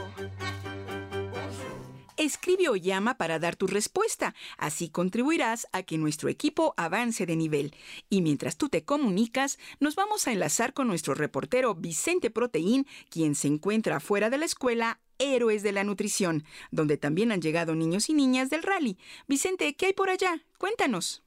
Escribe 2.16 2.68
o 2.68 2.76
llama 2.76 3.18
para 3.18 3.38
dar 3.38 3.56
tu 3.56 3.66
respuesta. 3.66 4.35
Así 4.56 4.88
contribuirás 4.88 5.66
a 5.73 5.82
que 5.82 5.99
nuestro 5.99 6.28
equipo 6.28 6.75
avance 6.76 7.26
de 7.26 7.37
nivel. 7.37 7.75
Y 8.08 8.23
mientras 8.23 8.56
tú 8.56 8.68
te 8.68 8.85
comunicas, 8.85 9.58
nos 9.80 9.96
vamos 9.96 10.26
a 10.26 10.32
enlazar 10.32 10.73
con 10.73 10.88
nuestro 10.88 11.14
reportero 11.14 11.75
Vicente 11.75 12.30
Proteín, 12.30 12.87
quien 13.11 13.35
se 13.35 13.49
encuentra 13.49 14.00
fuera 14.00 14.30
de 14.30 14.38
la 14.38 14.46
escuela 14.46 15.00
Héroes 15.18 15.62
de 15.62 15.73
la 15.73 15.85
Nutrición, 15.85 16.44
donde 16.70 16.96
también 16.96 17.32
han 17.32 17.42
llegado 17.42 17.75
niños 17.75 18.08
y 18.08 18.14
niñas 18.14 18.50
del 18.50 18.62
rally. 18.62 18.99
Vicente, 19.26 19.75
¿qué 19.75 19.87
hay 19.87 19.92
por 19.92 20.11
allá? 20.11 20.42
Cuéntanos. 20.58 21.23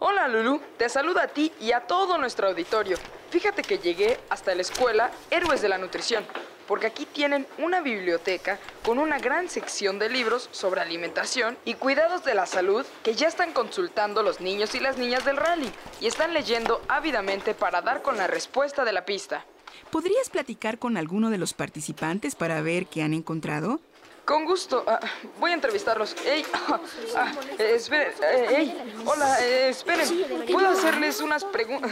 Hola 0.00 0.28
Lulu, 0.28 0.60
te 0.76 0.88
saludo 0.88 1.20
a 1.20 1.28
ti 1.28 1.52
y 1.60 1.72
a 1.72 1.86
todo 1.86 2.18
nuestro 2.18 2.48
auditorio. 2.48 2.96
Fíjate 3.30 3.62
que 3.62 3.78
llegué 3.78 4.18
hasta 4.28 4.54
la 4.54 4.62
escuela 4.62 5.10
Héroes 5.30 5.62
de 5.62 5.68
la 5.68 5.78
Nutrición, 5.78 6.24
porque 6.68 6.86
aquí 6.86 7.06
tienen 7.06 7.46
una 7.58 7.80
biblioteca 7.80 8.58
con 8.84 8.98
una 8.98 9.18
gran 9.18 9.48
sección 9.48 9.98
de 9.98 10.10
libros 10.10 10.48
sobre 10.52 10.82
alimentación 10.82 11.56
y 11.64 11.74
cuidados 11.74 12.24
de 12.24 12.34
la 12.34 12.46
salud 12.46 12.86
que 13.02 13.14
ya 13.14 13.26
están 13.26 13.52
consultando 13.52 14.22
los 14.22 14.40
niños 14.40 14.74
y 14.74 14.80
las 14.80 14.98
niñas 14.98 15.24
del 15.24 15.38
rally 15.38 15.72
y 16.00 16.06
están 16.06 16.34
leyendo 16.34 16.80
ávidamente 16.86 17.54
para 17.54 17.80
dar 17.82 18.02
con 18.02 18.16
la 18.18 18.26
respuesta 18.26 18.84
de 18.84 18.92
la 18.92 19.04
pista. 19.04 19.44
¿Podrías 19.90 20.28
platicar 20.28 20.78
con 20.78 20.98
alguno 20.98 21.30
de 21.30 21.38
los 21.38 21.54
participantes 21.54 22.34
para 22.34 22.60
ver 22.60 22.86
qué 22.86 23.02
han 23.02 23.14
encontrado? 23.14 23.80
Con 24.26 24.44
gusto. 24.44 24.84
Ah, 24.86 25.00
voy 25.40 25.52
a 25.52 25.54
entrevistarlos. 25.54 26.14
¡Ey! 26.26 26.44
Ah, 26.52 26.80
ah, 27.16 27.32
eh, 27.58 27.72
esperen. 27.76 28.12
eh, 28.22 28.46
¡Ey! 28.50 28.94
Hola, 29.06 29.42
eh, 29.42 29.70
esperen. 29.70 30.06
¿Puedo 30.52 30.68
hacerles 30.68 31.22
unas 31.22 31.44
preguntas? 31.44 31.90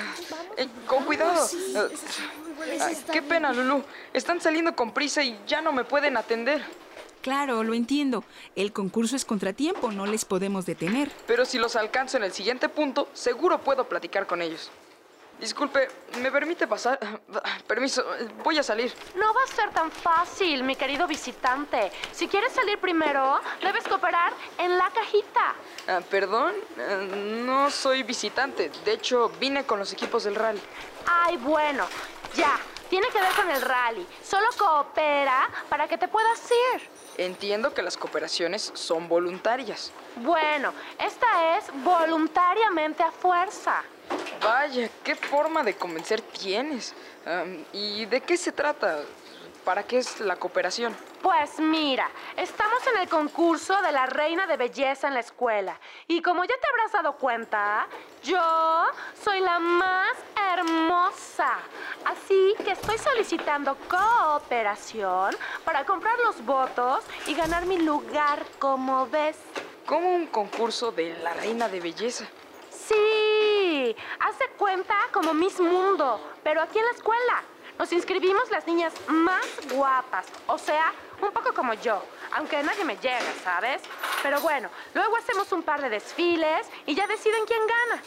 Eh, 0.58 0.68
con 0.86 1.04
cuidado. 1.06 1.48
Ah, 2.80 2.90
qué 3.12 3.22
pena, 3.22 3.52
Lulu. 3.52 3.84
Están 4.12 4.40
saliendo 4.40 4.74
con 4.74 4.92
prisa 4.92 5.22
y 5.22 5.38
ya 5.46 5.60
no 5.60 5.72
me 5.72 5.84
pueden 5.84 6.16
atender. 6.16 6.62
Claro, 7.22 7.62
lo 7.64 7.74
entiendo. 7.74 8.24
El 8.54 8.72
concurso 8.72 9.16
es 9.16 9.24
contratiempo, 9.24 9.90
no 9.90 10.06
les 10.06 10.24
podemos 10.24 10.64
detener. 10.66 11.10
Pero 11.26 11.44
si 11.44 11.58
los 11.58 11.74
alcanzo 11.76 12.16
en 12.18 12.24
el 12.24 12.32
siguiente 12.32 12.68
punto, 12.68 13.08
seguro 13.14 13.58
puedo 13.58 13.88
platicar 13.88 14.26
con 14.26 14.42
ellos. 14.42 14.70
Disculpe, 15.40 15.88
¿me 16.22 16.30
permite 16.30 16.66
pasar? 16.66 16.98
Permiso, 17.66 18.02
voy 18.42 18.56
a 18.58 18.62
salir. 18.62 18.90
No 19.16 19.34
va 19.34 19.42
a 19.42 19.46
ser 19.54 19.70
tan 19.70 19.90
fácil, 19.90 20.62
mi 20.62 20.76
querido 20.76 21.06
visitante. 21.06 21.90
Si 22.12 22.26
quieres 22.28 22.52
salir 22.52 22.78
primero, 22.78 23.40
debes 23.60 23.84
cooperar 23.86 24.32
en 24.58 24.78
la 24.78 24.88
cajita. 24.90 25.54
Ah, 25.88 26.00
Perdón, 26.08 26.54
Ah, 26.78 27.02
no 27.44 27.70
soy 27.70 28.02
visitante. 28.02 28.70
De 28.84 28.92
hecho, 28.92 29.30
vine 29.40 29.64
con 29.64 29.78
los 29.78 29.92
equipos 29.92 30.24
del 30.24 30.36
rally. 30.36 30.60
Ay, 31.06 31.36
bueno, 31.38 31.86
ya. 32.34 32.58
Tiene 32.88 33.08
que 33.08 33.20
ver 33.20 33.32
con 33.34 33.50
el 33.50 33.60
rally. 33.62 34.06
Solo 34.22 34.46
coopera 34.56 35.50
para 35.68 35.88
que 35.88 35.98
te 35.98 36.06
puedas 36.06 36.40
ir. 36.74 36.88
Entiendo 37.18 37.74
que 37.74 37.82
las 37.82 37.96
cooperaciones 37.96 38.70
son 38.74 39.08
voluntarias. 39.08 39.90
Bueno, 40.16 40.72
esta 40.96 41.58
es 41.58 41.64
voluntariamente 41.82 43.02
a 43.02 43.10
fuerza. 43.10 43.82
Vaya, 44.40 44.88
qué 45.02 45.16
forma 45.16 45.64
de 45.64 45.74
convencer 45.74 46.20
tienes. 46.20 46.94
¿Y 47.72 48.04
de 48.06 48.20
qué 48.20 48.36
se 48.36 48.52
trata? 48.52 49.00
¿Para 49.66 49.82
qué 49.82 49.98
es 49.98 50.20
la 50.20 50.36
cooperación? 50.36 50.96
Pues 51.20 51.58
mira, 51.58 52.08
estamos 52.36 52.78
en 52.86 53.00
el 53.02 53.08
concurso 53.08 53.82
de 53.82 53.90
la 53.90 54.06
reina 54.06 54.46
de 54.46 54.56
belleza 54.56 55.08
en 55.08 55.14
la 55.14 55.18
escuela. 55.18 55.76
Y 56.06 56.22
como 56.22 56.44
ya 56.44 56.54
te 56.56 56.68
habrás 56.68 56.92
dado 56.92 57.16
cuenta, 57.16 57.88
yo 58.22 58.84
soy 59.20 59.40
la 59.40 59.58
más 59.58 60.16
hermosa. 60.52 61.58
Así 62.04 62.54
que 62.64 62.70
estoy 62.70 62.96
solicitando 62.98 63.76
cooperación 63.88 65.34
para 65.64 65.84
comprar 65.84 66.16
los 66.20 66.44
votos 66.46 67.02
y 67.26 67.34
ganar 67.34 67.66
mi 67.66 67.78
lugar, 67.78 68.46
como 68.60 69.08
ves. 69.08 69.36
¿Cómo 69.84 70.14
un 70.14 70.28
concurso 70.28 70.92
de 70.92 71.18
la 71.24 71.34
reina 71.34 71.68
de 71.68 71.80
belleza? 71.80 72.24
Sí, 72.70 73.96
Hace 74.20 74.48
cuenta 74.56 74.94
como 75.12 75.34
Miss 75.34 75.60
Mundo, 75.60 76.20
pero 76.42 76.62
aquí 76.62 76.78
en 76.78 76.84
la 76.84 76.90
escuela. 76.92 77.42
Nos 77.78 77.92
inscribimos 77.92 78.50
las 78.50 78.66
niñas 78.66 78.94
más 79.06 79.46
guapas, 79.70 80.26
o 80.46 80.56
sea, 80.56 80.92
un 81.20 81.30
poco 81.30 81.52
como 81.52 81.74
yo, 81.74 82.02
aunque 82.32 82.62
nadie 82.62 82.84
me 82.84 82.96
llega, 82.96 83.32
¿sabes? 83.44 83.82
Pero 84.22 84.40
bueno, 84.40 84.70
luego 84.94 85.16
hacemos 85.16 85.52
un 85.52 85.62
par 85.62 85.82
de 85.82 85.90
desfiles 85.90 86.66
y 86.86 86.94
ya 86.94 87.06
deciden 87.06 87.44
quién 87.46 87.60
gana. 87.66 88.02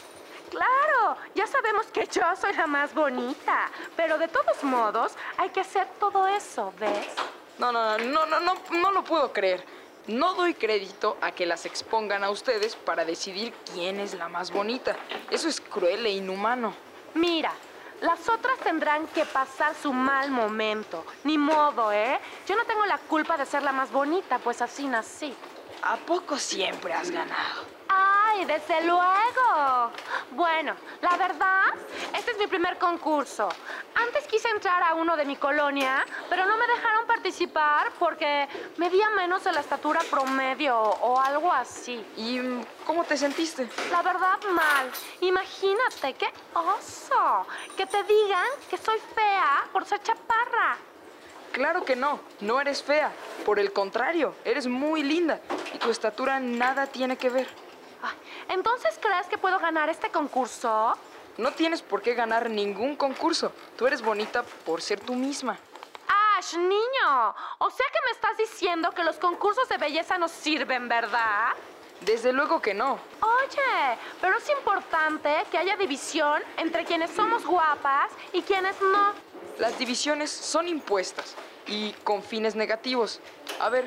Claro, 0.50 1.16
ya 1.36 1.46
sabemos 1.46 1.86
que 1.86 2.08
yo 2.08 2.22
soy 2.40 2.52
la 2.54 2.66
más 2.66 2.92
bonita, 2.92 3.70
pero 3.96 4.18
de 4.18 4.26
todos 4.26 4.64
modos 4.64 5.12
hay 5.38 5.50
que 5.50 5.60
hacer 5.60 5.86
todo 6.00 6.26
eso, 6.26 6.72
¿ves? 6.80 7.06
No, 7.58 7.70
no, 7.70 7.96
no, 7.98 8.26
no, 8.26 8.40
no, 8.40 8.54
no 8.72 8.90
lo 8.90 9.04
puedo 9.04 9.32
creer. 9.32 9.64
No 10.08 10.34
doy 10.34 10.54
crédito 10.54 11.16
a 11.20 11.30
que 11.30 11.46
las 11.46 11.66
expongan 11.66 12.24
a 12.24 12.30
ustedes 12.30 12.74
para 12.74 13.04
decidir 13.04 13.52
quién 13.72 14.00
es 14.00 14.14
la 14.14 14.28
más 14.28 14.50
bonita. 14.50 14.96
Eso 15.30 15.46
es 15.48 15.60
cruel 15.60 16.04
e 16.06 16.10
inhumano. 16.10 16.74
Mira, 17.14 17.52
las 18.00 18.28
otras 18.28 18.58
tendrán 18.58 19.06
que 19.08 19.24
pasar 19.24 19.74
su 19.74 19.92
mal 19.92 20.30
momento. 20.30 21.04
Ni 21.24 21.38
modo, 21.38 21.92
¿eh? 21.92 22.18
Yo 22.46 22.56
no 22.56 22.64
tengo 22.64 22.84
la 22.86 22.98
culpa 22.98 23.36
de 23.36 23.46
ser 23.46 23.62
la 23.62 23.72
más 23.72 23.90
bonita, 23.90 24.38
pues 24.38 24.62
así 24.62 24.86
nací. 24.86 25.34
¿A 25.82 25.96
poco 25.96 26.36
siempre 26.38 26.92
has 26.92 27.10
ganado? 27.10 27.79
¡Ay, 28.30 28.44
desde 28.44 28.82
luego! 28.82 29.90
Bueno, 30.30 30.74
la 31.00 31.16
verdad, 31.16 31.74
este 32.16 32.30
es 32.30 32.38
mi 32.38 32.46
primer 32.46 32.78
concurso. 32.78 33.48
Antes 33.94 34.24
quise 34.28 34.48
entrar 34.50 34.82
a 34.84 34.94
uno 34.94 35.16
de 35.16 35.24
mi 35.24 35.34
colonia, 35.34 36.06
pero 36.28 36.46
no 36.46 36.56
me 36.56 36.66
dejaron 36.68 37.06
participar 37.06 37.90
porque 37.98 38.48
medía 38.76 39.10
menos 39.10 39.42
de 39.42 39.52
la 39.52 39.60
estatura 39.60 40.00
promedio 40.08 40.78
o 40.78 41.18
algo 41.18 41.52
así. 41.52 42.04
¿Y 42.16 42.38
cómo 42.86 43.02
te 43.02 43.16
sentiste? 43.16 43.68
La 43.90 44.02
verdad, 44.02 44.38
mal. 44.52 44.90
Imagínate, 45.22 46.14
qué 46.14 46.32
oso. 46.54 47.46
Que 47.76 47.86
te 47.86 48.04
digan 48.04 48.46
que 48.68 48.78
soy 48.78 49.00
fea 49.12 49.66
por 49.72 49.84
ser 49.84 50.00
chaparra. 50.02 50.76
Claro 51.50 51.84
que 51.84 51.96
no, 51.96 52.20
no 52.40 52.60
eres 52.60 52.80
fea. 52.80 53.10
Por 53.44 53.58
el 53.58 53.72
contrario, 53.72 54.36
eres 54.44 54.68
muy 54.68 55.02
linda 55.02 55.40
y 55.74 55.78
tu 55.78 55.90
estatura 55.90 56.38
nada 56.38 56.86
tiene 56.86 57.16
que 57.16 57.28
ver. 57.28 57.48
Entonces, 58.48 58.98
¿crees 59.00 59.26
que 59.26 59.38
puedo 59.38 59.58
ganar 59.58 59.88
este 59.88 60.10
concurso? 60.10 60.96
No 61.38 61.52
tienes 61.52 61.82
por 61.82 62.02
qué 62.02 62.14
ganar 62.14 62.50
ningún 62.50 62.96
concurso. 62.96 63.52
Tú 63.76 63.86
eres 63.86 64.02
bonita 64.02 64.42
por 64.42 64.82
ser 64.82 65.00
tú 65.00 65.14
misma. 65.14 65.58
Ash, 66.36 66.54
niño. 66.56 67.34
O 67.58 67.70
sea 67.70 67.86
que 67.92 67.98
me 68.04 68.10
estás 68.12 68.36
diciendo 68.36 68.90
que 68.92 69.04
los 69.04 69.16
concursos 69.16 69.68
de 69.68 69.78
belleza 69.78 70.18
no 70.18 70.28
sirven, 70.28 70.88
¿verdad? 70.88 71.52
Desde 72.00 72.32
luego 72.32 72.60
que 72.60 72.74
no. 72.74 72.98
Oye, 73.20 73.98
pero 74.20 74.38
es 74.38 74.48
importante 74.50 75.44
que 75.50 75.58
haya 75.58 75.76
división 75.76 76.42
entre 76.56 76.84
quienes 76.84 77.10
somos 77.10 77.44
guapas 77.44 78.10
y 78.32 78.42
quienes 78.42 78.80
no. 78.80 79.12
Las 79.58 79.78
divisiones 79.78 80.30
son 80.30 80.66
impuestas 80.66 81.36
y 81.66 81.92
con 82.04 82.22
fines 82.22 82.54
negativos. 82.54 83.20
A 83.60 83.68
ver, 83.68 83.86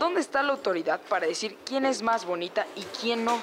¿dónde 0.00 0.22
está 0.22 0.42
la 0.42 0.52
autoridad 0.52 0.98
para 1.08 1.26
decir 1.26 1.58
quién 1.64 1.84
es 1.84 2.02
más 2.02 2.24
bonita 2.24 2.66
y 2.74 2.82
quién 3.00 3.24
no? 3.24 3.40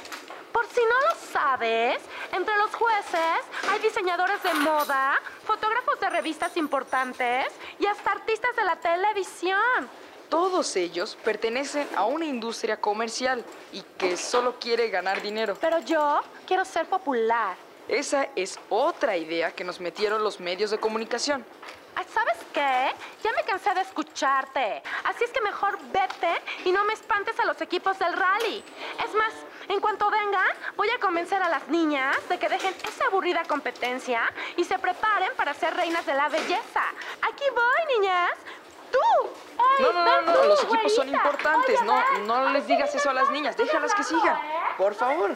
Por 0.52 0.65
si 0.65 0.82
no 0.82 1.08
lo 1.08 1.15
sabes, 1.32 2.02
entre 2.34 2.58
los 2.58 2.74
jueces 2.74 3.41
hay 3.70 3.80
diseñadores 3.80 4.41
de 4.41 4.54
moda, 4.56 5.22
fotógrafos 5.46 6.00
de 6.00 6.10
revistas 6.10 6.58
importantes 6.58 7.46
y 7.80 7.86
hasta 7.86 8.12
artistas 8.12 8.56
de 8.56 8.65
la 8.65 8.76
televisión. 8.76 9.88
Todos 10.30 10.76
ellos 10.76 11.15
pertenecen 11.24 11.88
a 11.96 12.06
una 12.06 12.26
industria 12.26 12.82
comercial 12.82 13.46
y 13.72 13.84
que 13.98 14.17
solo 14.17 14.60
quiere 14.60 14.89
ganar 14.89 15.22
dinero. 15.22 15.56
Pero 15.62 15.80
yo 15.80 16.22
quiero 16.48 16.65
ser 16.65 16.88
popular. 16.88 17.56
Esa 17.88 18.28
es 18.36 18.60
otra 18.70 19.15
idea 19.15 19.52
que 19.52 19.63
nos 19.63 19.80
metieron 19.80 20.24
los 20.24 20.39
medios 20.39 20.72
de 20.72 20.80
comunicación. 20.80 21.46
¿Sabes 22.58 22.93
qué? 22.93 23.24
Ya 23.24 23.32
me 23.36 23.43
cansé 23.43 23.74
de 23.74 23.82
escucharte. 23.82 24.82
Así 25.04 25.24
es 25.24 25.32
que 25.32 25.41
mejor 25.41 25.78
vete 25.91 26.41
y 26.65 26.72
no 26.72 26.84
me 26.86 26.93
espantes 26.93 27.39
a 27.39 27.46
los 27.46 27.60
equipos 27.62 27.98
del 28.00 28.13
rally. 28.13 28.63
Es 29.06 29.13
más, 29.13 29.34
en 29.67 29.80
cuanto 29.80 30.10
venga, 30.10 30.43
voy 30.76 30.89
a 30.89 31.00
convencer 31.00 31.41
a 31.41 31.50
las 31.50 31.67
niñas 31.67 32.17
de 32.30 32.39
que 32.39 32.50
dejen 32.50 32.74
esa 32.88 33.06
aburrida 33.06 33.43
competencia 33.46 34.22
y 34.56 34.63
se 34.63 34.80
preparen 34.80 35.34
para 35.36 35.54
ser 35.54 35.76
reinas 35.76 36.06
de 36.06 36.13
la 36.13 36.30
belleza. 36.30 36.84
Aquí 37.22 37.43
voy, 37.54 38.00
niñas. 38.00 38.32
¡Tú! 38.91 39.30
no, 39.80 39.91
no, 39.91 40.22
no, 40.22 40.43
los 40.46 40.63
equipos 40.63 40.96
son 40.96 41.10
importantes. 41.10 41.82
no, 41.84 42.02
no 42.26 42.50
les 42.52 42.65
digas 42.67 42.93
eso 42.96 43.10
a 43.10 43.13
las 43.13 43.30
niñas. 43.30 43.58
Déjalas 43.58 43.93
que 43.93 44.04
sigan. 44.04 44.39
Por 44.78 44.96
favor. 44.96 45.36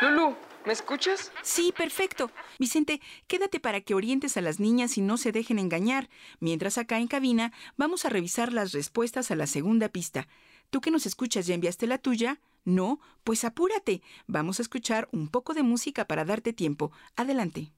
Lulu, 0.00 0.36
¿Me 0.66 0.72
escuchas? 0.74 1.32
Sí, 1.42 1.72
perfecto. 1.76 2.30
Vicente, 2.58 3.00
quédate 3.26 3.60
para 3.60 3.80
que 3.80 3.94
orientes 3.94 4.36
a 4.36 4.42
las 4.42 4.60
niñas 4.60 4.98
y 4.98 5.00
no 5.00 5.16
se 5.16 5.32
dejen 5.32 5.58
engañar. 5.58 6.10
Mientras 6.38 6.76
acá 6.76 6.98
en 6.98 7.08
cabina 7.08 7.52
vamos 7.76 8.04
a 8.04 8.10
revisar 8.10 8.52
las 8.52 8.72
respuestas 8.72 9.30
a 9.30 9.36
la 9.36 9.46
segunda 9.46 9.88
pista. 9.88 10.28
¿Tú 10.68 10.80
que 10.80 10.90
nos 10.90 11.06
escuchas 11.06 11.46
ya 11.46 11.54
enviaste 11.54 11.86
la 11.86 11.98
tuya? 11.98 12.40
No, 12.64 13.00
pues 13.24 13.44
apúrate. 13.44 14.02
Vamos 14.26 14.58
a 14.58 14.62
escuchar 14.62 15.08
un 15.12 15.28
poco 15.28 15.54
de 15.54 15.62
música 15.62 16.04
para 16.06 16.24
darte 16.24 16.52
tiempo. 16.52 16.92
Adelante. 17.16 17.72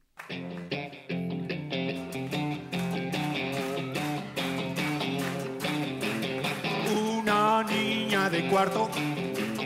Una 6.95 7.63
niña 7.63 8.29
de 8.29 8.49
cuarto 8.51 8.91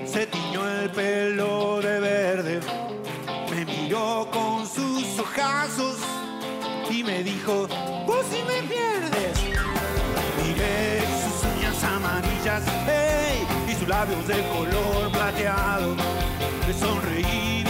se 0.05 0.27
tiñó 0.27 0.69
el 0.69 0.91
pelo 0.91 1.81
de 1.81 1.96
y 6.91 7.05
me 7.05 7.23
dijo, 7.23 7.69
vos 8.07 8.25
si 8.31 8.43
me 8.45 8.63
pierdes. 8.67 9.39
Miré 10.43 11.01
sus 11.01 11.45
uñas 11.57 11.85
amarillas 11.85 12.63
hey, 12.87 13.47
y 13.69 13.75
sus 13.75 13.87
labios 13.87 14.27
de 14.27 14.43
color 14.49 15.13
plateado. 15.13 15.95
Le 16.67 16.73
sonreí 16.73 17.66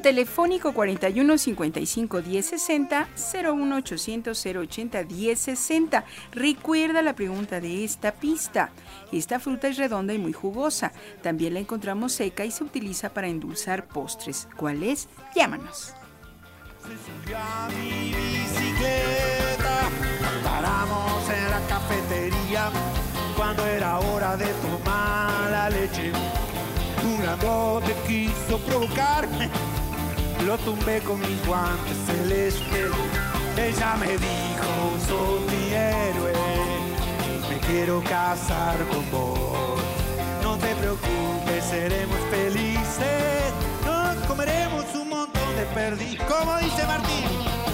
Telefónico 0.00 0.72
41 0.72 1.38
55 1.38 2.22
1060 2.22 3.08
01 3.32 3.76
800 3.76 4.46
080 4.46 5.04
1060. 5.04 6.04
Recuerda 6.32 7.02
la 7.02 7.14
pregunta 7.14 7.60
de 7.60 7.84
esta 7.84 8.12
pista. 8.12 8.70
Esta 9.12 9.40
fruta 9.40 9.68
es 9.68 9.76
redonda 9.76 10.14
y 10.14 10.18
muy 10.18 10.32
jugosa. 10.32 10.92
También 11.22 11.54
la 11.54 11.60
encontramos 11.60 12.12
seca 12.12 12.44
y 12.44 12.50
se 12.50 12.64
utiliza 12.64 13.10
para 13.10 13.28
endulzar 13.28 13.86
postres. 13.88 14.48
¿Cuál 14.56 14.82
es? 14.82 15.08
Llámanos. 15.34 15.94
a 17.36 17.68
mi 17.68 18.12
bicicleta, 18.14 19.88
paramos 20.44 21.28
en 21.28 21.50
la 21.50 21.60
cafetería 21.68 22.70
cuando 23.36 23.66
era 23.66 23.98
hora 23.98 24.36
de 24.36 24.46
tomar 24.46 25.50
la 25.50 25.70
leche. 25.70 26.12
Un 27.04 27.22
grandote 27.22 27.94
quiso 28.06 28.58
provocarme 28.66 29.48
lo 30.46 30.56
tumbé 30.58 31.00
con 31.00 31.20
mis 31.20 31.46
guantes 31.46 31.96
celestes. 32.06 32.90
Ella 33.56 33.96
me 33.98 34.06
dijo, 34.06 34.70
sos 35.08 35.40
mi 35.50 35.72
héroe, 35.74 36.32
me 37.50 37.58
quiero 37.66 38.02
casar 38.04 38.76
con 38.90 39.10
vos. 39.10 39.80
No 40.42 40.56
te 40.56 40.74
preocupes, 40.76 41.64
seremos 41.64 42.18
felices, 42.30 43.52
nos 43.84 44.16
comeremos 44.26 44.84
un 44.94 45.08
montón 45.08 45.56
de 45.56 45.64
perdiz, 45.74 46.18
como 46.28 46.56
dice 46.58 46.86
Martín. 46.86 47.67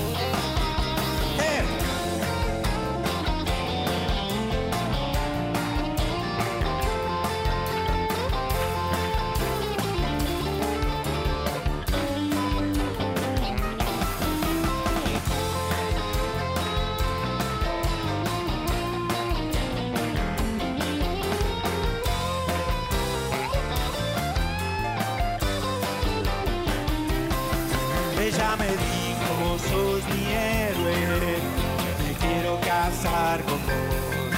casar 32.74 33.42
con 33.44 33.58
vos. 33.66 34.30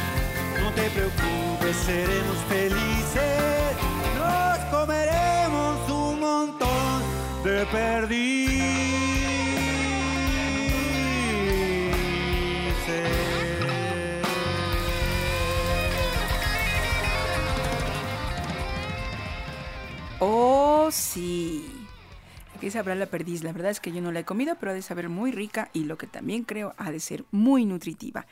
No 0.61 0.71
te 0.73 0.91
preocupes, 0.91 1.77
seremos 1.85 2.39
felices. 2.49 3.73
Nos 4.19 4.59
comeremos 4.71 5.91
un 5.91 6.21
montón 6.21 7.03
de 7.45 7.67
perdices. 7.67 8.57
Oh, 20.19 20.89
sí. 20.91 21.76
Aquí 22.57 22.71
sabrá 22.71 22.95
la 22.95 23.05
perdiz. 23.05 23.45
La 23.45 23.53
verdad 23.53 23.71
es 23.71 23.81
que 23.81 23.93
yo 23.93 24.01
no 24.01 24.13
la 24.13 24.21
he 24.21 24.25
comido, 24.25 24.57
pero 24.59 24.73
ha 24.73 24.75
de 24.75 24.81
saber 24.81 25.11
muy 25.11 25.31
rica 25.31 25.69
y 25.75 25.85
lo 25.85 25.99
que 25.99 26.07
también 26.07 26.43
creo 26.43 26.73
ha 26.79 26.91
de 26.91 27.01
ser 27.01 27.27
muy 27.31 27.67
nutritiva. 27.67 28.27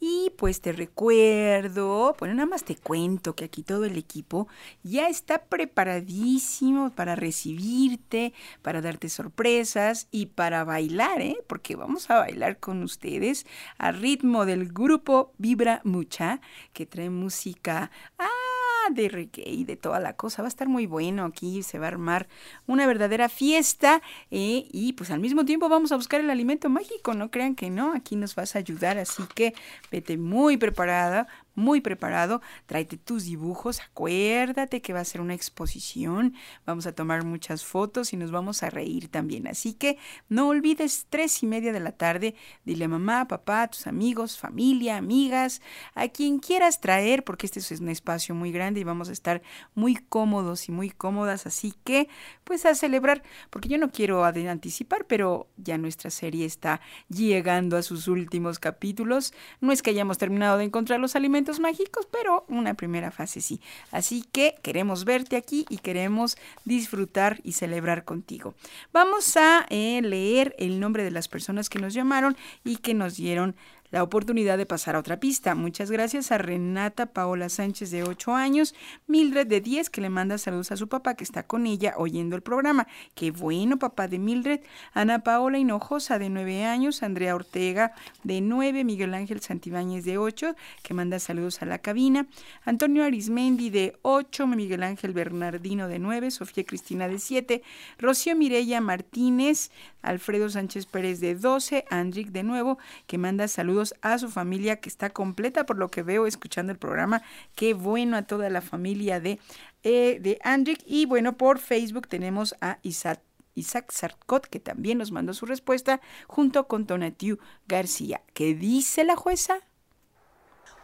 Y 0.00 0.32
pues 0.38 0.62
te 0.62 0.72
recuerdo, 0.72 2.16
bueno, 2.18 2.34
nada 2.34 2.46
más 2.46 2.64
te 2.64 2.76
cuento 2.76 3.34
que 3.34 3.44
aquí 3.44 3.62
todo 3.62 3.84
el 3.84 3.98
equipo 3.98 4.48
ya 4.82 5.08
está 5.10 5.44
preparadísimo 5.44 6.88
para 6.88 7.16
recibirte, 7.16 8.32
para 8.62 8.80
darte 8.80 9.10
sorpresas 9.10 10.08
y 10.10 10.24
para 10.24 10.64
bailar, 10.64 11.20
¿eh? 11.20 11.36
Porque 11.46 11.76
vamos 11.76 12.08
a 12.08 12.20
bailar 12.20 12.58
con 12.58 12.82
ustedes 12.82 13.44
a 13.76 13.92
ritmo 13.92 14.46
del 14.46 14.72
grupo 14.72 15.34
Vibra 15.36 15.82
Mucha, 15.84 16.40
que 16.72 16.86
trae 16.86 17.10
música. 17.10 17.90
¡Ah! 18.18 18.45
De 18.90 19.08
reggae 19.08 19.48
y 19.50 19.64
de 19.64 19.76
toda 19.76 20.00
la 20.00 20.14
cosa. 20.14 20.42
Va 20.42 20.48
a 20.48 20.48
estar 20.48 20.68
muy 20.68 20.86
bueno 20.86 21.24
aquí, 21.24 21.62
se 21.62 21.78
va 21.78 21.86
a 21.86 21.88
armar 21.88 22.28
una 22.66 22.86
verdadera 22.86 23.28
fiesta 23.28 24.02
eh, 24.30 24.66
y 24.70 24.92
pues 24.94 25.10
al 25.10 25.20
mismo 25.20 25.44
tiempo 25.44 25.68
vamos 25.68 25.92
a 25.92 25.96
buscar 25.96 26.20
el 26.20 26.30
alimento 26.30 26.68
mágico, 26.68 27.14
no 27.14 27.30
crean 27.30 27.54
que 27.54 27.70
no, 27.70 27.92
aquí 27.94 28.16
nos 28.16 28.34
vas 28.34 28.56
a 28.56 28.58
ayudar, 28.58 28.98
así 28.98 29.22
que 29.34 29.54
vete 29.90 30.16
muy 30.16 30.56
preparada, 30.56 31.26
muy 31.56 31.80
preparado, 31.80 32.40
tráete 32.66 32.96
tus 32.96 33.24
dibujos, 33.24 33.80
acuérdate 33.80 34.80
que 34.80 34.92
va 34.92 35.00
a 35.00 35.04
ser 35.04 35.20
una 35.20 35.34
exposición, 35.34 36.34
vamos 36.64 36.86
a 36.86 36.92
tomar 36.92 37.24
muchas 37.24 37.64
fotos 37.64 38.12
y 38.12 38.16
nos 38.16 38.30
vamos 38.30 38.62
a 38.62 38.70
reír 38.70 39.08
también. 39.08 39.48
Así 39.48 39.72
que 39.72 39.98
no 40.28 40.48
olvides 40.48 41.06
tres 41.10 41.42
y 41.42 41.46
media 41.46 41.72
de 41.72 41.80
la 41.80 41.92
tarde, 41.92 42.36
dile 42.64 42.84
a 42.84 42.88
mamá, 42.88 43.26
papá, 43.26 43.66
tus 43.66 43.88
amigos, 43.88 44.38
familia, 44.38 44.96
amigas, 44.96 45.60
a 45.94 46.06
quien 46.08 46.38
quieras 46.38 46.80
traer, 46.80 47.24
porque 47.24 47.46
este 47.46 47.58
es 47.58 47.80
un 47.80 47.88
espacio 47.88 48.34
muy 48.34 48.52
grande 48.52 48.80
y 48.80 48.84
vamos 48.84 49.08
a 49.08 49.12
estar 49.12 49.42
muy 49.74 49.96
cómodos 49.96 50.68
y 50.68 50.72
muy 50.72 50.90
cómodas, 50.90 51.46
así 51.46 51.74
que 51.84 52.08
pues 52.44 52.66
a 52.66 52.74
celebrar, 52.74 53.22
porque 53.50 53.68
yo 53.68 53.78
no 53.78 53.90
quiero 53.90 54.24
anticipar, 54.24 55.06
pero 55.06 55.48
ya 55.56 55.78
nuestra 55.78 56.10
serie 56.10 56.44
está 56.44 56.80
llegando 57.08 57.76
a 57.76 57.82
sus 57.82 58.08
últimos 58.08 58.58
capítulos. 58.58 59.32
No 59.60 59.72
es 59.72 59.82
que 59.82 59.90
hayamos 59.90 60.18
terminado 60.18 60.58
de 60.58 60.64
encontrar 60.64 61.00
los 61.00 61.16
alimentos, 61.16 61.45
mágicos, 61.60 62.06
pero 62.10 62.44
una 62.48 62.74
primera 62.74 63.10
fase 63.10 63.40
sí. 63.40 63.60
Así 63.90 64.24
que 64.32 64.56
queremos 64.62 65.04
verte 65.04 65.36
aquí 65.36 65.66
y 65.68 65.78
queremos 65.78 66.36
disfrutar 66.64 67.40
y 67.44 67.52
celebrar 67.52 68.04
contigo. 68.04 68.54
Vamos 68.92 69.36
a 69.36 69.66
eh, 69.70 70.00
leer 70.02 70.54
el 70.58 70.80
nombre 70.80 71.04
de 71.04 71.10
las 71.10 71.28
personas 71.28 71.68
que 71.68 71.78
nos 71.78 71.94
llamaron 71.94 72.36
y 72.64 72.76
que 72.76 72.94
nos 72.94 73.16
dieron 73.16 73.56
la 73.90 74.02
oportunidad 74.02 74.58
de 74.58 74.66
pasar 74.66 74.96
a 74.96 74.98
otra 74.98 75.20
pista. 75.20 75.54
Muchas 75.54 75.90
gracias 75.90 76.32
a 76.32 76.38
Renata 76.38 77.06
Paola 77.06 77.48
Sánchez 77.48 77.90
de 77.90 78.02
8 78.02 78.34
años, 78.34 78.74
Mildred 79.06 79.46
de 79.46 79.60
10 79.60 79.90
que 79.90 80.00
le 80.00 80.10
manda 80.10 80.38
saludos 80.38 80.72
a 80.72 80.76
su 80.76 80.88
papá 80.88 81.14
que 81.14 81.24
está 81.24 81.44
con 81.44 81.66
ella 81.66 81.94
oyendo 81.96 82.36
el 82.36 82.42
programa. 82.42 82.86
Qué 83.14 83.30
bueno 83.30 83.78
papá 83.78 84.08
de 84.08 84.18
Mildred. 84.18 84.60
Ana 84.92 85.20
Paola 85.20 85.58
Hinojosa 85.58 86.18
de 86.18 86.28
9 86.28 86.64
años, 86.64 87.02
Andrea 87.02 87.34
Ortega 87.34 87.92
de 88.24 88.40
9, 88.40 88.84
Miguel 88.84 89.14
Ángel 89.14 89.40
Santibáñez 89.40 90.04
de 90.04 90.18
8 90.18 90.54
que 90.82 90.94
manda 90.94 91.18
saludos 91.18 91.62
a 91.62 91.66
la 91.66 91.78
cabina, 91.78 92.26
Antonio 92.64 93.04
Arismendi 93.04 93.70
de 93.70 93.98
8, 94.02 94.46
Miguel 94.46 94.82
Ángel 94.82 95.12
Bernardino 95.12 95.88
de 95.88 95.98
9, 95.98 96.30
Sofía 96.30 96.64
Cristina 96.64 97.08
de 97.08 97.18
7, 97.18 97.62
Rocío 97.98 98.36
Mireya 98.36 98.80
Martínez, 98.80 99.70
Alfredo 100.02 100.48
Sánchez 100.48 100.86
Pérez 100.86 101.20
de 101.20 101.34
12, 101.34 101.84
Andrick 101.90 102.28
de 102.28 102.42
nuevo 102.42 102.78
que 103.06 103.18
manda 103.18 103.48
saludos 103.48 103.75
a 104.02 104.18
su 104.18 104.28
familia 104.28 104.80
que 104.80 104.88
está 104.88 105.10
completa 105.10 105.66
por 105.66 105.76
lo 105.76 105.90
que 105.90 106.02
veo 106.02 106.26
escuchando 106.26 106.72
el 106.72 106.78
programa. 106.78 107.22
Qué 107.54 107.74
bueno 107.74 108.16
a 108.16 108.22
toda 108.22 108.50
la 108.50 108.60
familia 108.60 109.20
de, 109.20 109.38
eh, 109.82 110.18
de 110.20 110.38
Andrick. 110.42 110.80
Y 110.86 111.06
bueno, 111.06 111.36
por 111.36 111.58
Facebook 111.58 112.08
tenemos 112.08 112.54
a 112.60 112.78
Isaac. 112.82 113.20
Isaac 113.54 113.90
Sarkot, 113.90 114.46
que 114.46 114.60
también 114.60 114.98
nos 114.98 115.12
mandó 115.12 115.32
su 115.32 115.46
respuesta, 115.46 116.02
junto 116.26 116.68
con 116.68 116.86
Tonatiu 116.86 117.38
García. 117.66 118.20
¿Qué 118.34 118.54
dice 118.54 119.02
la 119.02 119.16
jueza? 119.16 119.54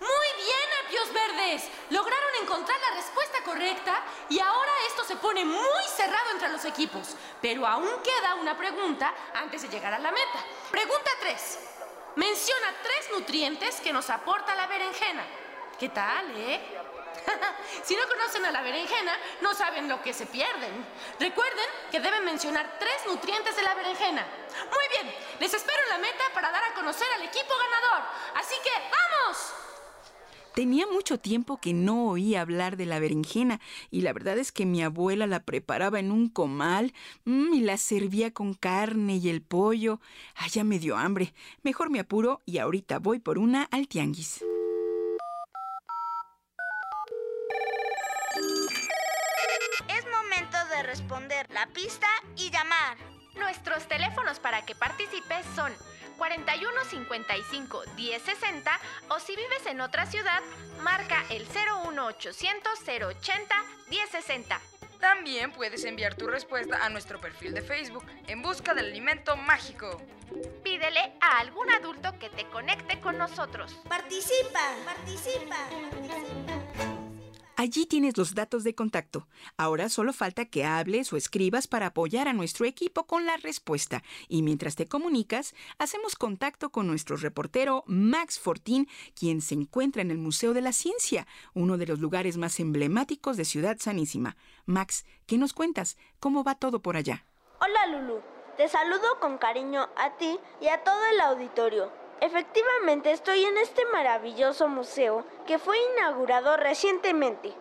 Muy 0.00 0.28
bien, 0.36 0.68
Apios 0.86 1.12
Verdes. 1.12 1.68
Lograron 1.90 2.30
encontrar 2.42 2.78
la 2.80 2.96
respuesta 2.96 3.38
correcta 3.44 4.02
y 4.30 4.40
ahora 4.40 4.72
esto 4.88 5.04
se 5.04 5.16
pone 5.16 5.44
muy 5.44 5.84
cerrado 5.94 6.30
entre 6.32 6.48
los 6.48 6.64
equipos. 6.64 7.14
Pero 7.40 7.66
aún 7.66 7.90
queda 8.02 8.34
una 8.36 8.56
pregunta 8.56 9.14
antes 9.34 9.62
de 9.62 9.68
llegar 9.68 9.94
a 9.94 9.98
la 9.98 10.10
meta. 10.10 10.44
Pregunta 10.70 11.10
3. 11.20 11.58
Menciona 12.16 12.74
tres 12.82 13.10
nutrientes 13.12 13.80
que 13.80 13.92
nos 13.92 14.10
aporta 14.10 14.54
la 14.54 14.66
berenjena. 14.66 15.24
¿Qué 15.78 15.88
tal, 15.88 16.30
eh? 16.36 16.60
si 17.84 17.96
no 17.96 18.06
conocen 18.08 18.44
a 18.44 18.50
la 18.50 18.62
berenjena, 18.62 19.16
no 19.40 19.54
saben 19.54 19.88
lo 19.88 20.02
que 20.02 20.12
se 20.12 20.26
pierden. 20.26 20.86
Recuerden 21.18 21.66
que 21.90 22.00
deben 22.00 22.24
mencionar 22.24 22.76
tres 22.78 23.06
nutrientes 23.06 23.56
de 23.56 23.62
la 23.62 23.74
berenjena. 23.74 24.26
Muy 24.70 24.88
bien, 24.88 25.16
les 25.40 25.54
espero 25.54 25.82
en 25.84 25.88
la 25.88 25.98
meta 25.98 26.24
para 26.34 26.50
dar 26.50 26.64
a 26.64 26.74
conocer 26.74 27.06
al 27.14 27.22
equipo 27.22 27.54
ganador. 27.56 28.02
Así 28.34 28.54
que, 28.62 28.70
¡vamos! 28.90 29.71
Tenía 30.54 30.86
mucho 30.86 31.18
tiempo 31.18 31.58
que 31.58 31.72
no 31.72 32.08
oía 32.08 32.42
hablar 32.42 32.76
de 32.76 32.84
la 32.84 32.98
berenjena 32.98 33.58
y 33.90 34.02
la 34.02 34.12
verdad 34.12 34.36
es 34.36 34.52
que 34.52 34.66
mi 34.66 34.82
abuela 34.82 35.26
la 35.26 35.44
preparaba 35.44 35.98
en 35.98 36.12
un 36.12 36.28
comal 36.28 36.92
mm, 37.24 37.54
y 37.54 37.60
la 37.60 37.78
servía 37.78 38.34
con 38.34 38.52
carne 38.52 39.16
y 39.16 39.30
el 39.30 39.40
pollo. 39.40 40.00
Ah, 40.36 40.48
ya 40.48 40.62
me 40.62 40.78
dio 40.78 40.96
hambre. 40.96 41.32
Mejor 41.62 41.88
me 41.88 42.00
apuro 42.00 42.42
y 42.44 42.58
ahorita 42.58 42.98
voy 42.98 43.18
por 43.18 43.38
una 43.38 43.62
al 43.64 43.88
tianguis. 43.88 44.44
Es 49.88 50.04
momento 50.10 50.58
de 50.76 50.82
responder 50.82 51.46
la 51.50 51.66
pista 51.72 52.08
y 52.36 52.50
llamar. 52.50 53.11
Nuestros 53.34 53.86
teléfonos 53.88 54.38
para 54.38 54.62
que 54.62 54.74
participes 54.74 55.46
son 55.54 55.72
41 56.18 56.84
55 56.84 57.82
1060 57.96 58.80
o 59.08 59.18
si 59.18 59.34
vives 59.34 59.66
en 59.66 59.80
otra 59.80 60.06
ciudad, 60.06 60.40
marca 60.82 61.24
el 61.30 61.46
01800 61.46 62.72
080 62.86 63.54
1060. 63.88 64.60
También 65.00 65.50
puedes 65.50 65.84
enviar 65.84 66.14
tu 66.14 66.28
respuesta 66.28 66.84
a 66.84 66.88
nuestro 66.88 67.20
perfil 67.20 67.54
de 67.54 67.62
Facebook 67.62 68.06
en 68.28 68.40
busca 68.40 68.72
del 68.72 68.86
alimento 68.86 69.36
mágico. 69.36 70.00
Pídele 70.62 71.12
a 71.20 71.40
algún 71.40 71.70
adulto 71.72 72.16
que 72.18 72.30
te 72.30 72.46
conecte 72.46 73.00
con 73.00 73.18
nosotros. 73.18 73.74
Participa, 73.88 74.60
participa, 74.84 75.56
participa. 75.56 76.01
Allí 77.62 77.86
tienes 77.86 78.18
los 78.18 78.34
datos 78.34 78.64
de 78.64 78.74
contacto. 78.74 79.28
Ahora 79.56 79.88
solo 79.88 80.12
falta 80.12 80.46
que 80.46 80.64
hables 80.64 81.12
o 81.12 81.16
escribas 81.16 81.68
para 81.68 81.86
apoyar 81.86 82.26
a 82.26 82.32
nuestro 82.32 82.66
equipo 82.66 83.06
con 83.06 83.24
la 83.24 83.36
respuesta. 83.36 84.02
Y 84.26 84.42
mientras 84.42 84.74
te 84.74 84.88
comunicas, 84.88 85.54
hacemos 85.78 86.16
contacto 86.16 86.70
con 86.70 86.88
nuestro 86.88 87.16
reportero 87.16 87.84
Max 87.86 88.40
Fortín, 88.40 88.88
quien 89.14 89.40
se 89.40 89.54
encuentra 89.54 90.02
en 90.02 90.10
el 90.10 90.18
Museo 90.18 90.54
de 90.54 90.60
la 90.60 90.72
Ciencia, 90.72 91.28
uno 91.54 91.78
de 91.78 91.86
los 91.86 92.00
lugares 92.00 92.36
más 92.36 92.58
emblemáticos 92.58 93.36
de 93.36 93.44
Ciudad 93.44 93.76
Sanísima. 93.78 94.36
Max, 94.66 95.04
¿qué 95.28 95.38
nos 95.38 95.52
cuentas? 95.52 95.96
¿Cómo 96.18 96.42
va 96.42 96.56
todo 96.56 96.82
por 96.82 96.96
allá? 96.96 97.24
Hola 97.60 97.86
Lulu, 97.86 98.22
te 98.56 98.68
saludo 98.68 99.20
con 99.20 99.38
cariño 99.38 99.88
a 99.96 100.16
ti 100.16 100.36
y 100.60 100.66
a 100.66 100.82
todo 100.82 101.00
el 101.12 101.20
auditorio. 101.20 102.01
Efectivamente, 102.22 103.10
estoy 103.10 103.44
en 103.44 103.58
este 103.58 103.84
maravilloso 103.86 104.68
museo 104.68 105.24
que 105.44 105.58
fue 105.58 105.76
inaugurado 105.92 106.56
recientemente 106.56 107.52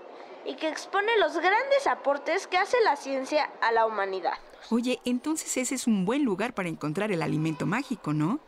y 0.45 0.53
que 0.53 0.67
expone 0.67 1.17
los 1.17 1.35
grandes 1.35 1.87
aportes 1.87 2.45
que 2.45 2.59
hace 2.59 2.79
la 2.81 2.95
ciencia 2.95 3.49
a 3.61 3.71
la 3.71 3.87
humanidad. 3.87 4.35
Oye, 4.69 5.01
entonces 5.03 5.57
ese 5.57 5.73
es 5.73 5.87
un 5.87 6.05
buen 6.05 6.23
lugar 6.23 6.53
para 6.53 6.69
encontrar 6.69 7.11
el 7.11 7.23
alimento 7.23 7.65
mágico, 7.65 8.13
¿no? 8.13 8.39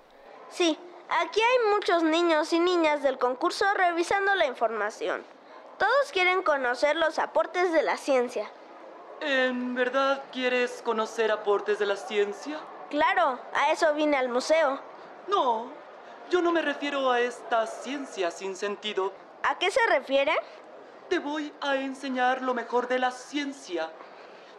Sí, 0.49 0.77
aquí 1.09 1.41
hay 1.41 1.73
muchos 1.73 2.03
niños 2.03 2.53
y 2.53 2.59
niñas 2.59 3.01
del 3.01 3.17
concurso 3.17 3.65
revisando 3.73 4.35
la 4.35 4.45
información. 4.45 5.23
Todos 5.79 6.11
quieren 6.11 6.43
conocer 6.43 6.95
los 6.95 7.17
aportes 7.17 7.73
de 7.73 7.81
la 7.81 7.97
ciencia. 7.97 8.47
¿En 9.19 9.73
verdad 9.73 10.23
quieres 10.31 10.83
conocer 10.83 11.31
aportes 11.31 11.79
de 11.79 11.87
la 11.87 11.97
ciencia? 11.97 12.59
Claro, 12.91 13.39
a 13.55 13.71
eso 13.71 13.91
vine 13.95 14.15
al 14.15 14.29
museo. 14.29 14.79
No, 15.27 15.82
yo 16.29 16.41
no 16.41 16.51
me 16.51 16.61
refiero 16.61 17.11
a 17.11 17.19
esta 17.19 17.67
ciencia 17.67 18.31
sin 18.31 18.55
sentido. 18.55 19.13
¿A 19.43 19.57
qué 19.57 19.69
se 19.69 19.85
refiere? 19.87 20.33
Te 21.09 21.19
voy 21.19 21.53
a 21.61 21.75
enseñar 21.75 22.41
lo 22.41 22.53
mejor 22.53 22.87
de 22.87 22.99
la 22.99 23.11
ciencia. 23.11 23.89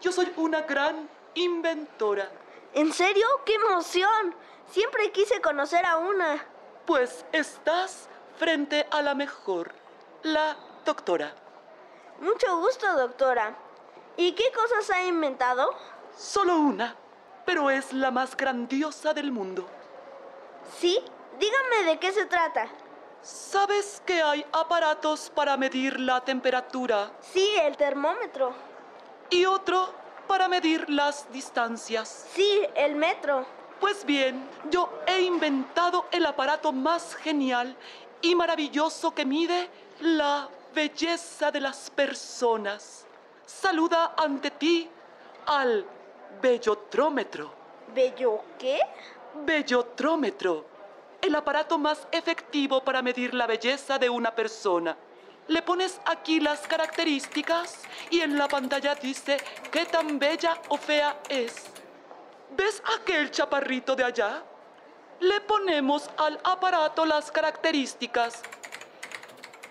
Yo 0.01 0.13
soy 0.13 0.33
una 0.37 0.63
gran 0.63 1.09
inventora. 1.35 2.31
¿En 2.75 2.93
serio? 2.93 3.27
¡Qué 3.45 3.55
emoción! 3.55 4.35
Siempre 4.71 5.11
quise 5.13 5.41
conocer 5.41 5.85
a 5.87 5.97
una. 5.97 6.45
Pues 6.87 7.25
estás 7.33 8.09
frente 8.37 8.87
a 8.91 9.03
la 9.03 9.15
mejor, 9.15 9.73
la 10.23 10.57
doctora. 10.85 11.35
Mucho 12.21 12.59
gusto, 12.59 12.87
doctora. 12.97 13.57
¿Y 14.17 14.33
qué 14.33 14.45
cosas 14.55 14.91
ha 14.91 15.03
inventado? 15.05 15.75
Solo 16.17 16.57
una, 16.57 16.95
pero 17.45 17.71
es 17.71 17.93
la 17.93 18.11
más 18.11 18.37
grandiosa 18.37 19.13
del 19.15 19.33
mundo. 19.33 19.67
¿Sí? 20.79 21.03
Dígame 21.39 21.91
de 21.91 21.99
qué 21.99 22.13
se 22.13 22.27
trata. 22.27 22.69
¿Sabes 23.23 24.03
que 24.05 24.23
hay 24.23 24.45
aparatos 24.53 25.31
para 25.35 25.57
medir 25.57 25.99
la 25.99 26.21
temperatura? 26.23 27.11
Sí, 27.21 27.49
el 27.63 27.77
termómetro. 27.77 28.53
Y 29.31 29.47
otro 29.47 29.89
para 30.27 30.47
medir 30.49 30.89
las 30.91 31.31
distancias. 31.33 32.29
Sí, 32.35 32.61
el 32.75 32.97
metro. 32.97 33.47
Pues 33.81 34.05
bien, 34.05 34.47
yo 34.71 34.91
he 35.07 35.23
inventado 35.23 36.07
el 36.11 36.27
aparato 36.27 36.73
más 36.73 37.15
genial 37.15 37.77
y 38.21 38.35
maravilloso 38.35 39.15
que 39.15 39.25
mide 39.25 39.69
la 40.01 40.49
belleza 40.75 41.51
de 41.51 41.61
las 41.61 41.91
personas. 41.91 43.07
Saluda 43.47 44.15
ante 44.17 44.51
ti 44.51 44.89
al 45.47 45.85
bellotrómetro. 46.41 47.53
¿Bello 47.95 48.43
qué? 48.59 48.81
Bellotrómetro. 49.45 50.74
El 51.25 51.35
aparato 51.35 51.79
más 51.79 52.07
efectivo 52.13 52.85
para 52.85 53.01
medir 53.01 53.33
la 53.33 53.47
belleza 53.47 53.99
de 53.99 54.11
una 54.11 54.35
persona. 54.35 54.95
Le 55.49 55.63
pones 55.63 55.99
aquí 56.05 56.39
las 56.39 56.61
características 56.67 57.81
y 58.11 58.21
en 58.21 58.37
la 58.37 58.47
pantalla 58.47 58.95
dice 58.95 59.39
qué 59.73 59.87
tan 59.87 60.19
bella 60.19 60.61
o 60.69 60.77
fea 60.77 61.19
es. 61.31 61.65
¿Ves 62.55 62.83
aquel 63.01 63.31
chaparrito 63.31 63.97
de 63.97 64.05
allá? 64.05 64.43
Le 65.21 65.41
ponemos 65.41 66.11
al 66.19 66.39
aparato 66.45 67.07
las 67.07 67.33
características. 67.33 68.43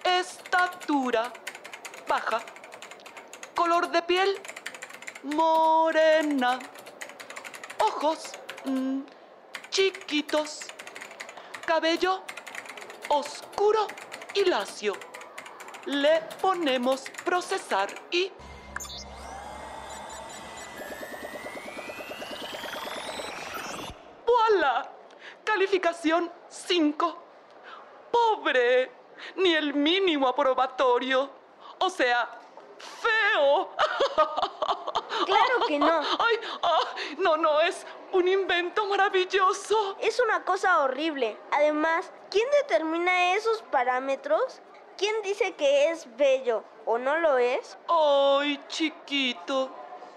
Estatura 0.04 1.32
baja. 2.08 2.42
Color 3.54 3.92
de 3.92 4.02
piel 4.02 4.42
morena. 5.22 6.58
Ojos 7.78 8.32
mm, 8.66 9.02
chiquitos. 9.70 10.73
Cabello 11.66 12.22
oscuro 13.10 13.88
y 14.34 14.46
lacio. 14.46 14.94
Le 15.86 16.22
ponemos 16.42 17.04
procesar 17.24 17.90
y 18.12 18.32
¡Voilà! 24.26 24.90
Calificación 25.44 26.32
5. 26.50 27.24
Pobre, 28.12 28.92
ni 29.36 29.54
el 29.54 29.74
mínimo 29.74 30.28
aprobatorio. 30.28 31.30
O 31.80 31.90
sea, 31.90 32.40
feo. 32.78 33.70
Claro 35.26 35.60
que 35.68 35.80
no. 35.80 36.00
Ay, 36.20 36.40
ah, 36.62 36.80
no, 37.18 37.38
no, 37.38 37.62
es 37.62 37.86
un 38.14 38.28
invento 38.28 38.86
maravilloso. 38.86 39.98
Es 40.00 40.20
una 40.20 40.46
cosa 40.46 40.82
horrible. 40.82 41.38
Además, 41.52 42.12
¿quién 42.30 42.48
determina 42.62 43.36
esos 43.36 43.62
parámetros? 43.64 44.62
¿Quién 44.98 45.22
dice 45.24 45.54
que 45.54 45.90
es 45.90 46.08
bello 46.16 46.64
o 46.86 46.98
no 46.98 47.18
lo 47.18 47.38
es? 47.38 47.78
Ay, 47.88 48.64
chiquito. 48.68 49.70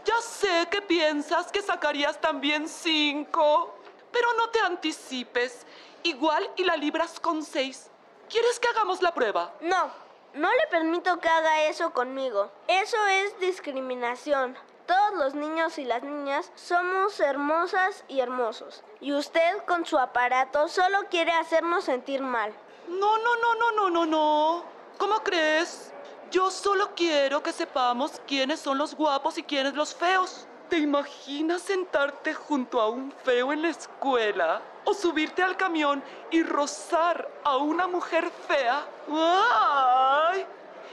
Ya 0.05 0.21
sé 0.21 0.69
que 0.71 0.83
piensas 0.83 1.51
que 1.51 1.63
sacarías 1.63 2.21
también 2.21 2.69
cinco. 2.69 3.75
Pero 4.13 4.33
no 4.35 4.51
te 4.51 4.61
anticipes. 4.61 5.67
Igual 6.03 6.49
y 6.57 6.65
la 6.65 6.77
libras 6.77 7.19
con 7.19 7.43
seis. 7.43 7.91
¿Quieres 8.29 8.61
que 8.61 8.69
hagamos 8.69 9.03
la 9.03 9.15
prueba? 9.15 9.55
No, 9.61 9.91
no 10.35 10.51
le 10.53 10.67
permito 10.71 11.19
que 11.19 11.29
haga 11.29 11.63
eso 11.65 11.93
conmigo. 11.93 12.51
Eso 12.69 12.97
es 13.07 13.39
discriminación. 13.41 14.57
Todos 14.87 15.15
los 15.15 15.35
niños 15.35 15.79
y 15.79 15.85
las 15.85 16.03
niñas 16.03 16.53
somos 16.55 17.19
hermosas 17.19 18.05
y 18.07 18.21
hermosos. 18.21 18.85
Y 19.01 19.13
usted 19.13 19.65
con 19.67 19.85
su 19.85 19.99
aparato 19.99 20.69
solo 20.69 21.07
quiere 21.11 21.33
hacernos 21.33 21.85
sentir 21.85 22.23
mal. 22.23 22.53
No, 22.89 23.19
no, 23.19 23.37
no, 23.37 23.55
no, 23.55 23.73
no, 23.73 23.91
no, 23.91 24.07
no. 24.07 24.65
¿Cómo 24.97 25.23
crees? 25.25 25.93
Yo 26.31 26.51
solo 26.51 26.95
quiero 26.95 27.43
que 27.43 27.53
sepamos 27.53 28.21
quiénes 28.27 28.61
son 28.61 28.79
los 28.79 28.95
guapos 28.95 29.39
y 29.39 29.43
quiénes 29.43 29.75
los 29.75 29.95
feos. 29.95 30.47
¿Te 30.69 30.79
imaginas 30.79 31.63
sentarte 31.63 32.35
junto 32.35 32.81
a 32.81 32.89
un 32.89 33.13
feo 33.25 33.53
en 33.53 33.63
la 33.63 33.69
escuela? 33.69 34.63
¿O 34.85 34.95
subirte 34.95 35.43
al 35.43 35.57
camión 35.57 36.03
y 36.31 36.43
rozar 36.43 37.29
a 37.45 37.57
una 37.57 37.87
mujer 37.87 38.31
fea? 38.49 38.85
¡Ay! 39.09 40.47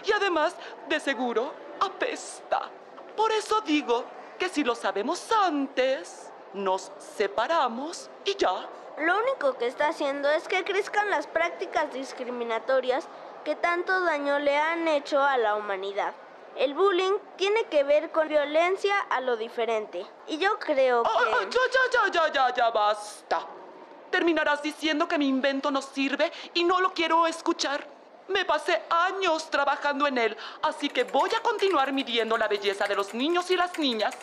Y 0.06 0.12
además, 0.12 0.56
de 0.89 0.99
seguro, 0.99 1.53
apesta. 1.79 2.69
Por 3.15 3.32
eso 3.32 3.62
digo 3.62 4.06
que 4.39 4.49
si 4.49 4.63
lo 4.63 4.76
sabemos 4.76 5.32
antes, 5.32 6.32
nos 6.54 6.91
separamos 7.15 8.10
y 8.26 8.36
ya. 8.36 8.67
Lo 8.97 9.17
único 9.19 9.58
que 9.58 9.67
está 9.67 9.88
haciendo 9.88 10.30
es 10.30 10.47
que 10.47 10.63
crezcan 10.63 11.10
las 11.10 11.28
prácticas 11.28 11.91
discriminatorias 11.93 13.08
que 13.43 13.56
tanto 13.56 14.02
daño 14.02 14.39
le 14.39 14.58
han 14.58 14.88
hecho 14.88 15.21
a 15.21 15.38
la 15.38 15.56
humanidad. 15.56 16.13
El 16.56 16.76
bullying 16.76 17.13
tiene 17.36 17.63
que 17.65 17.84
ver 17.84 18.12
con 18.12 18.28
violencia 18.28 18.99
a 19.10 19.21
lo 19.21 19.36
diferente. 19.36 20.06
Y 20.28 20.38
yo 20.38 20.60
creo 20.60 21.04
que... 21.04 21.10
Ah, 21.10 21.41
ya, 21.41 21.49
ya, 21.49 21.82
ya, 21.91 22.12
ya, 22.12 22.32
ya, 22.32 22.54
ya, 22.54 22.69
basta. 22.69 23.41
Terminarás 24.12 24.62
diciendo 24.62 25.08
que 25.08 25.17
mi 25.17 25.28
invento 25.28 25.71
no 25.71 25.82
sirve 25.82 26.32
y 26.54 26.63
no 26.63 26.80
lo 26.80 26.93
quiero 26.93 27.26
escuchar. 27.26 27.92
Me 28.34 28.46
pasé 28.46 28.82
años 28.89 29.48
trabajando 29.52 30.08
en 30.08 30.17
él, 30.17 30.36
así 30.63 30.89
que 30.89 31.04
voy 31.04 31.30
a 31.38 31.41
continuar 31.41 31.93
midiendo 31.93 32.36
la 32.36 32.48
belleza 32.48 32.88
de 32.88 32.96
los 32.96 33.13
niños 33.13 33.52
y 33.52 33.56
las 33.56 33.78
niñas. 33.78 34.15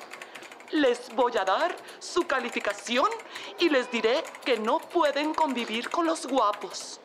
Les 0.72 1.14
voy 1.14 1.36
a 1.36 1.44
dar 1.44 1.76
su 2.00 2.26
calificación 2.26 3.08
y 3.60 3.68
les 3.68 3.88
diré 3.88 4.24
que 4.44 4.58
no 4.58 4.80
pueden 4.80 5.32
convivir 5.32 5.90
con 5.90 6.06
los 6.06 6.26
guapos. 6.26 7.00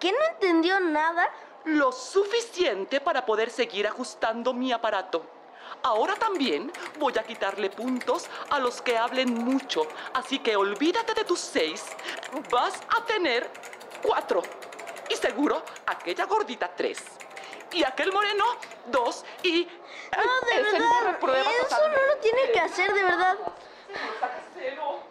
¿Que 0.00 0.10
no 0.10 0.18
entendió 0.32 0.80
nada? 0.80 1.30
Lo 1.64 1.92
suficiente 1.92 3.00
para 3.00 3.24
poder 3.24 3.50
seguir 3.50 3.86
ajustando 3.86 4.52
mi 4.52 4.72
aparato. 4.72 5.24
Ahora 5.84 6.16
también 6.16 6.72
voy 6.98 7.16
a 7.18 7.22
quitarle 7.22 7.70
puntos 7.70 8.28
a 8.50 8.58
los 8.58 8.82
que 8.82 8.98
hablen 8.98 9.32
mucho, 9.32 9.86
así 10.12 10.40
que 10.40 10.56
olvídate 10.56 11.14
de 11.14 11.24
tus 11.24 11.38
seis. 11.38 11.84
Vas 12.50 12.80
a 12.96 13.04
tener 13.04 13.48
cuatro. 14.02 14.42
Y 15.10 15.16
seguro 15.16 15.62
aquella 15.86 16.26
gordita 16.26 16.74
tres. 16.74 17.02
Y 17.72 17.84
aquel 17.84 18.12
moreno 18.12 18.44
dos. 18.86 19.24
Y... 19.42 19.66
No, 20.16 20.48
de 20.48 20.62
verdad. 20.62 21.18
Eso 21.20 21.68
totalmente. 21.68 22.00
no 22.00 22.14
lo 22.14 22.20
tiene 22.20 22.52
que 22.52 22.60
hacer, 22.60 22.92
de 22.94 23.02
verdad. 23.02 23.38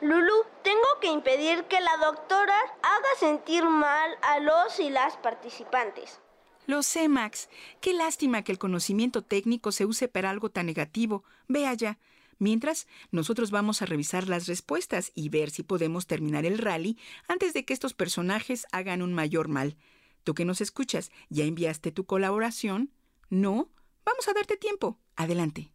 Lulu, 0.01 0.45
tengo 0.61 0.99
que 1.01 1.07
impedir 1.07 1.63
que 1.65 1.81
la 1.81 1.97
doctora 1.97 2.59
haga 2.81 3.09
sentir 3.19 3.63
mal 3.63 4.17
a 4.21 4.39
los 4.39 4.79
y 4.79 4.89
las 4.89 5.17
participantes. 5.17 6.19
Lo 6.67 6.83
sé, 6.83 7.07
Max. 7.07 7.49
Qué 7.79 7.93
lástima 7.93 8.43
que 8.43 8.51
el 8.51 8.59
conocimiento 8.59 9.21
técnico 9.21 9.71
se 9.71 9.85
use 9.85 10.07
para 10.07 10.29
algo 10.29 10.49
tan 10.49 10.65
negativo. 10.65 11.23
Ve 11.47 11.65
allá. 11.65 11.97
Mientras, 12.39 12.87
nosotros 13.11 13.51
vamos 13.51 13.81
a 13.81 13.85
revisar 13.85 14.27
las 14.27 14.47
respuestas 14.47 15.11
y 15.15 15.29
ver 15.29 15.49
si 15.49 15.63
podemos 15.63 16.07
terminar 16.07 16.45
el 16.45 16.57
rally 16.57 16.97
antes 17.27 17.53
de 17.53 17.65
que 17.65 17.73
estos 17.73 17.93
personajes 17.93 18.65
hagan 18.71 19.01
un 19.01 19.13
mayor 19.13 19.47
mal. 19.47 19.77
Tú 20.23 20.33
que 20.33 20.45
nos 20.45 20.61
escuchas, 20.61 21.11
¿ya 21.29 21.45
enviaste 21.45 21.91
tu 21.91 22.05
colaboración? 22.05 22.91
¿No? 23.29 23.69
Vamos 24.05 24.27
a 24.27 24.33
darte 24.33 24.57
tiempo. 24.57 24.99
Adelante. 25.15 25.71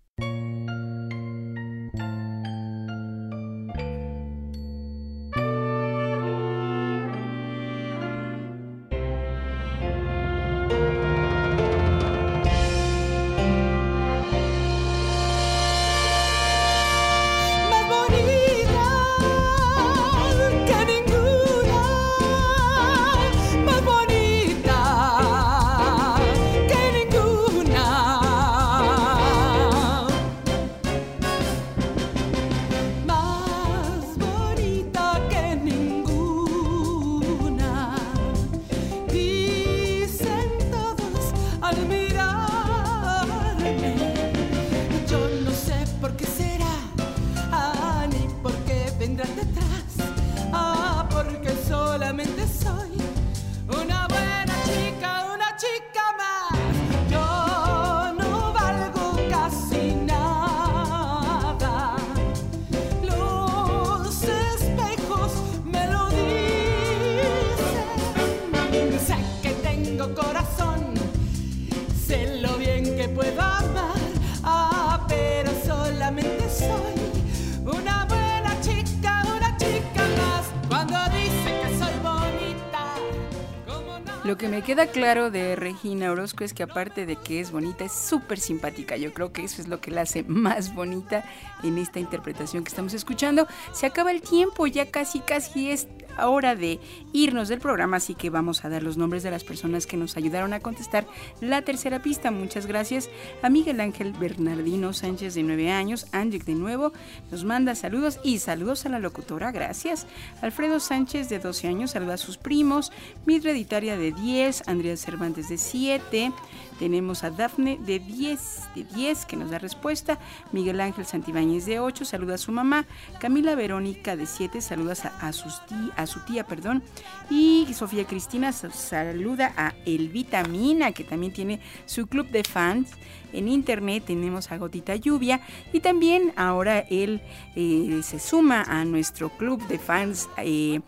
Queda 84.62 84.86
claro 84.86 85.30
de 85.30 85.56
Regina 85.56 86.10
Orozco 86.10 86.44
es 86.44 86.54
que 86.54 86.62
aparte 86.62 87.06
de 87.06 87.16
que 87.16 87.40
es 87.40 87.50
bonita, 87.50 87.84
es 87.84 87.92
súper 87.92 88.38
simpática. 88.38 88.96
Yo 88.96 89.12
creo 89.12 89.32
que 89.32 89.44
eso 89.44 89.60
es 89.60 89.68
lo 89.68 89.80
que 89.80 89.90
la 89.90 90.02
hace 90.02 90.22
más 90.26 90.74
bonita 90.74 91.24
en 91.62 91.78
esta 91.78 92.00
interpretación 92.00 92.64
que 92.64 92.68
estamos 92.68 92.94
escuchando. 92.94 93.46
Se 93.72 93.86
acaba 93.86 94.10
el 94.10 94.22
tiempo, 94.22 94.66
ya 94.66 94.90
casi, 94.90 95.20
casi 95.20 95.70
es 95.70 95.88
hora 96.18 96.56
de 96.56 96.80
irnos 97.12 97.48
del 97.48 97.60
programa, 97.60 97.98
así 97.98 98.14
que 98.14 98.30
vamos 98.30 98.64
a 98.64 98.68
dar 98.68 98.82
los 98.82 98.96
nombres 98.96 99.22
de 99.22 99.30
las 99.30 99.44
personas 99.44 99.86
que 99.86 99.96
nos 99.96 100.16
ayudaron 100.16 100.52
a 100.52 100.60
contestar 100.60 101.06
la 101.40 101.62
tercera 101.62 102.02
pista. 102.02 102.30
Muchas 102.30 102.66
gracias 102.66 103.10
a 103.42 103.50
Miguel 103.50 103.80
Ángel 103.80 104.12
Bernardino 104.12 104.92
Sánchez 104.92 105.34
de 105.34 105.42
9 105.42 105.70
años, 105.70 106.06
Angic 106.12 106.44
de 106.44 106.54
nuevo, 106.54 106.92
nos 107.30 107.44
manda 107.44 107.74
saludos 107.74 108.18
y 108.24 108.38
saludos 108.38 108.86
a 108.86 108.88
la 108.88 108.98
locutora, 108.98 109.52
gracias. 109.52 110.06
Alfredo 110.40 110.80
Sánchez 110.80 111.28
de 111.28 111.38
12 111.38 111.68
años, 111.68 111.90
saluda 111.92 112.14
a 112.14 112.18
sus 112.18 112.38
primos, 112.38 112.92
mi 113.26 113.36
Editaria 113.36 113.96
de 113.96 114.12
10, 114.12 114.68
Andrea 114.68 114.96
Cervantes 114.96 115.48
de 115.48 115.58
7, 115.58 116.32
tenemos 116.78 117.22
a 117.22 117.30
Dafne 117.30 117.78
de 117.78 118.00
10, 118.00 118.40
de 118.74 118.82
10 118.82 119.26
que 119.26 119.36
nos 119.36 119.50
da 119.50 119.58
respuesta. 119.58 120.18
Miguel 120.50 120.80
Ángel 120.80 121.06
Santibáñez 121.06 121.64
de 121.64 121.78
8, 121.78 122.04
saluda 122.04 122.34
a 122.34 122.38
su 122.38 122.50
mamá. 122.50 122.86
Camila 123.20 123.54
Verónica 123.54 124.16
de 124.16 124.26
7, 124.26 124.60
saludas 124.60 125.04
a, 125.04 125.12
a, 125.20 125.32
sus 125.32 125.62
a 126.02 126.06
su 126.06 126.20
tía, 126.20 126.44
perdón. 126.44 126.82
Y 127.30 127.66
Sofía 127.74 128.06
Cristina 128.06 128.52
saluda 128.52 129.52
a 129.56 129.74
El 129.86 130.08
Vitamina, 130.08 130.92
que 130.92 131.04
también 131.04 131.32
tiene 131.32 131.60
su 131.86 132.06
club 132.06 132.28
de 132.28 132.44
fans. 132.44 132.90
En 133.32 133.48
internet 133.48 134.04
tenemos 134.06 134.52
a 134.52 134.58
Gotita 134.58 134.94
Lluvia 134.96 135.40
y 135.72 135.80
también 135.80 136.34
ahora 136.36 136.80
él 136.80 137.22
eh, 137.56 138.00
se 138.02 138.18
suma 138.18 138.62
a 138.62 138.84
nuestro 138.84 139.30
club 139.30 139.66
de 139.68 139.78
fans 139.78 140.28
eh, 140.36 140.80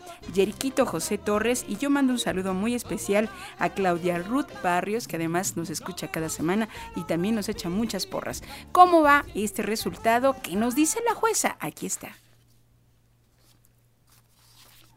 José 0.85 1.17
Torres 1.17 1.65
y 1.67 1.77
yo 1.77 1.89
mando 1.89 2.13
un 2.13 2.19
saludo 2.19 2.53
muy 2.53 2.75
especial 2.75 3.29
a 3.57 3.69
Claudia 3.69 4.19
Ruth 4.19 4.49
Barrios 4.63 5.07
que 5.07 5.15
además 5.15 5.57
nos 5.57 5.69
escucha 5.69 6.11
cada 6.11 6.29
semana 6.29 6.69
y 6.95 7.01
también 7.03 7.35
nos 7.35 7.49
echa 7.49 7.69
muchas 7.69 8.05
porras. 8.05 8.43
¿Cómo 8.71 9.01
va 9.01 9.25
este 9.33 9.61
resultado? 9.63 10.35
¿Qué 10.43 10.55
nos 10.55 10.75
dice 10.75 10.99
la 11.07 11.15
jueza? 11.15 11.57
Aquí 11.59 11.85
está. 11.85 12.24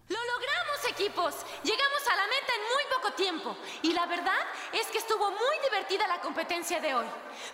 ¡Lo 0.08 0.18
logramos, 0.24 0.84
equipos! 0.88 1.34
Llegamos 1.62 2.08
a 2.10 2.16
la 2.16 2.26
meta 2.28 2.54
en 2.54 2.62
muy 2.62 2.82
poco 2.96 3.12
tiempo. 3.12 3.56
Y 3.82 3.92
la 3.92 4.06
verdad 4.06 4.40
es 4.72 4.86
que 4.86 4.98
estuvo 4.98 5.30
muy 5.30 5.58
divertida 5.64 6.06
la 6.06 6.20
competencia 6.20 6.80
de 6.80 6.94
hoy. 6.94 7.06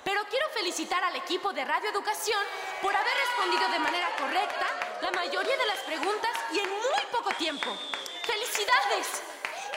Pero 0.04 0.22
quiero 0.30 0.48
felicitar 0.50 1.02
al 1.02 1.16
equipo 1.16 1.52
de 1.52 1.64
Radio 1.64 1.90
Educación 1.90 2.40
por 2.80 2.94
haber 2.94 3.12
respondido 3.26 3.68
de 3.72 3.78
manera 3.80 4.08
correcta 4.16 4.66
la 5.02 5.10
mayoría 5.10 5.56
de 5.56 5.66
las 5.66 5.80
preguntas 5.80 6.30
y 6.52 6.60
en 6.60 6.70
muy 6.70 7.04
poco 7.10 7.30
tiempo. 7.34 7.76
¡Felicidades! 8.24 9.22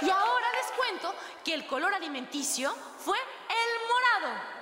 Y 0.01 0.09
ahora 0.11 0.51
les 0.51 0.71
cuento 0.77 1.15
que 1.43 1.55
el 1.55 1.65
color 1.65 1.93
alimenticio 1.95 2.75
fue 2.99 3.17
el 3.17 3.87
morado. 3.87 4.56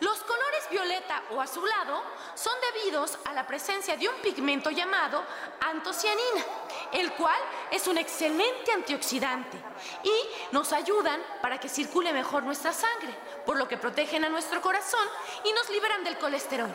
Los 0.00 0.20
colores 0.20 0.70
violeta 0.70 1.24
o 1.30 1.40
azulado 1.40 2.02
son 2.34 2.54
debidos 2.72 3.18
a 3.24 3.32
la 3.32 3.46
presencia 3.46 3.96
de 3.96 4.08
un 4.08 4.14
pigmento 4.22 4.70
llamado 4.70 5.24
antocianina, 5.60 6.44
el 6.92 7.12
cual 7.14 7.40
es 7.72 7.88
un 7.88 7.98
excelente 7.98 8.72
antioxidante 8.72 9.58
y 10.04 10.12
nos 10.52 10.72
ayudan 10.72 11.20
para 11.42 11.58
que 11.58 11.68
circule 11.68 12.12
mejor 12.12 12.44
nuestra 12.44 12.72
sangre, 12.72 13.12
por 13.44 13.56
lo 13.56 13.66
que 13.66 13.76
protegen 13.76 14.24
a 14.24 14.28
nuestro 14.28 14.62
corazón 14.62 15.06
y 15.44 15.52
nos 15.52 15.68
liberan 15.70 16.04
del 16.04 16.16
colesterol. 16.18 16.70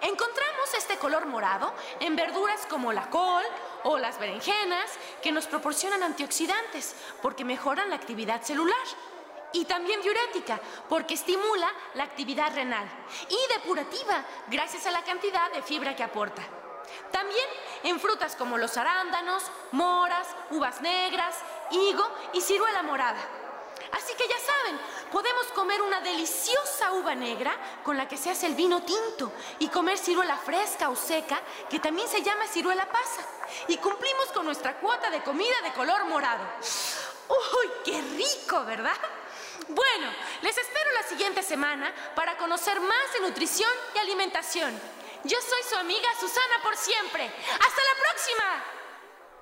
Encontramos 0.00 0.74
este 0.76 0.96
color 0.96 1.26
morado 1.26 1.72
en 2.00 2.16
verduras 2.16 2.66
como 2.66 2.92
la 2.92 3.10
col 3.10 3.44
o 3.84 3.98
las 3.98 4.18
berenjenas 4.18 4.90
que 5.22 5.32
nos 5.32 5.46
proporcionan 5.46 6.02
antioxidantes 6.02 6.94
porque 7.20 7.44
mejoran 7.44 7.90
la 7.90 7.96
actividad 7.96 8.42
celular 8.42 8.74
y 9.52 9.64
también 9.64 10.00
diurética, 10.02 10.60
porque 10.88 11.14
estimula 11.14 11.72
la 11.94 12.04
actividad 12.04 12.54
renal, 12.54 12.88
y 13.28 13.54
depurativa, 13.54 14.24
gracias 14.48 14.86
a 14.86 14.90
la 14.90 15.02
cantidad 15.02 15.50
de 15.52 15.62
fibra 15.62 15.96
que 15.96 16.02
aporta. 16.02 16.42
También 17.10 17.46
en 17.84 18.00
frutas 18.00 18.36
como 18.36 18.58
los 18.58 18.76
arándanos, 18.76 19.42
moras, 19.72 20.26
uvas 20.50 20.80
negras, 20.80 21.36
higo 21.70 22.06
y 22.32 22.40
ciruela 22.40 22.82
morada. 22.82 23.20
Así 23.92 24.12
que 24.14 24.28
ya 24.28 24.36
saben, 24.38 24.80
podemos 25.10 25.46
comer 25.54 25.80
una 25.80 26.00
deliciosa 26.00 26.92
uva 26.92 27.14
negra 27.14 27.56
con 27.84 27.96
la 27.96 28.06
que 28.06 28.16
se 28.16 28.30
hace 28.30 28.46
el 28.46 28.54
vino 28.54 28.82
tinto 28.82 29.32
y 29.58 29.68
comer 29.68 29.96
ciruela 29.96 30.36
fresca 30.36 30.90
o 30.90 30.96
seca 30.96 31.40
que 31.70 31.78
también 31.78 32.08
se 32.08 32.22
llama 32.22 32.46
ciruela 32.46 32.86
pasa. 32.90 33.22
Y 33.68 33.78
cumplimos 33.78 34.26
con 34.34 34.44
nuestra 34.44 34.78
cuota 34.78 35.10
de 35.10 35.22
comida 35.22 35.54
de 35.62 35.72
color 35.72 36.04
morado. 36.04 36.44
¡Uy, 37.28 37.68
qué 37.84 38.00
rico, 38.16 38.64
¿verdad? 38.64 38.96
Bueno, 39.68 40.06
les 40.42 40.56
espero 40.56 40.90
la 40.94 41.08
siguiente 41.08 41.42
semana 41.42 41.92
para 42.14 42.36
conocer 42.38 42.80
más 42.80 43.12
de 43.12 43.28
nutrición 43.28 43.70
y 43.94 43.98
alimentación. 43.98 44.72
Yo 45.24 45.36
soy 45.40 45.62
su 45.68 45.76
amiga 45.76 46.08
Susana 46.18 46.62
por 46.62 46.76
siempre. 46.76 47.24
¡Hasta 47.24 47.82
la 47.82 48.02
próxima! 48.02 48.64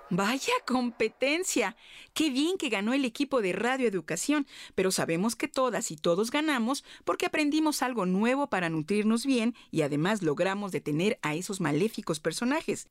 Vaya 0.09 0.53
competencia. 0.66 1.77
Qué 2.14 2.31
bien 2.31 2.59
que 2.59 2.68
ganó 2.68 2.92
el 2.92 3.05
equipo 3.05 3.42
de 3.42 3.53
Radio 3.53 3.88
Educación, 3.88 4.46
pero 4.75 4.92
sabemos 4.92 5.35
que 5.35 5.49
todas 5.49 5.90
y 5.90 5.96
todos 5.96 6.31
ganamos 6.31 6.85
porque 7.05 7.27
aprendimos 7.27 7.83
algo 7.83 8.07
nuevo 8.07 8.49
para 8.49 8.68
nutrirnos 8.68 9.27
bien 9.27 9.55
y 9.70 9.83
además 9.83 10.22
logramos 10.22 10.70
detener 10.70 11.18
a 11.22 11.35
esos 11.35 11.61
maléficos 11.61 12.20
personajes. 12.20 12.88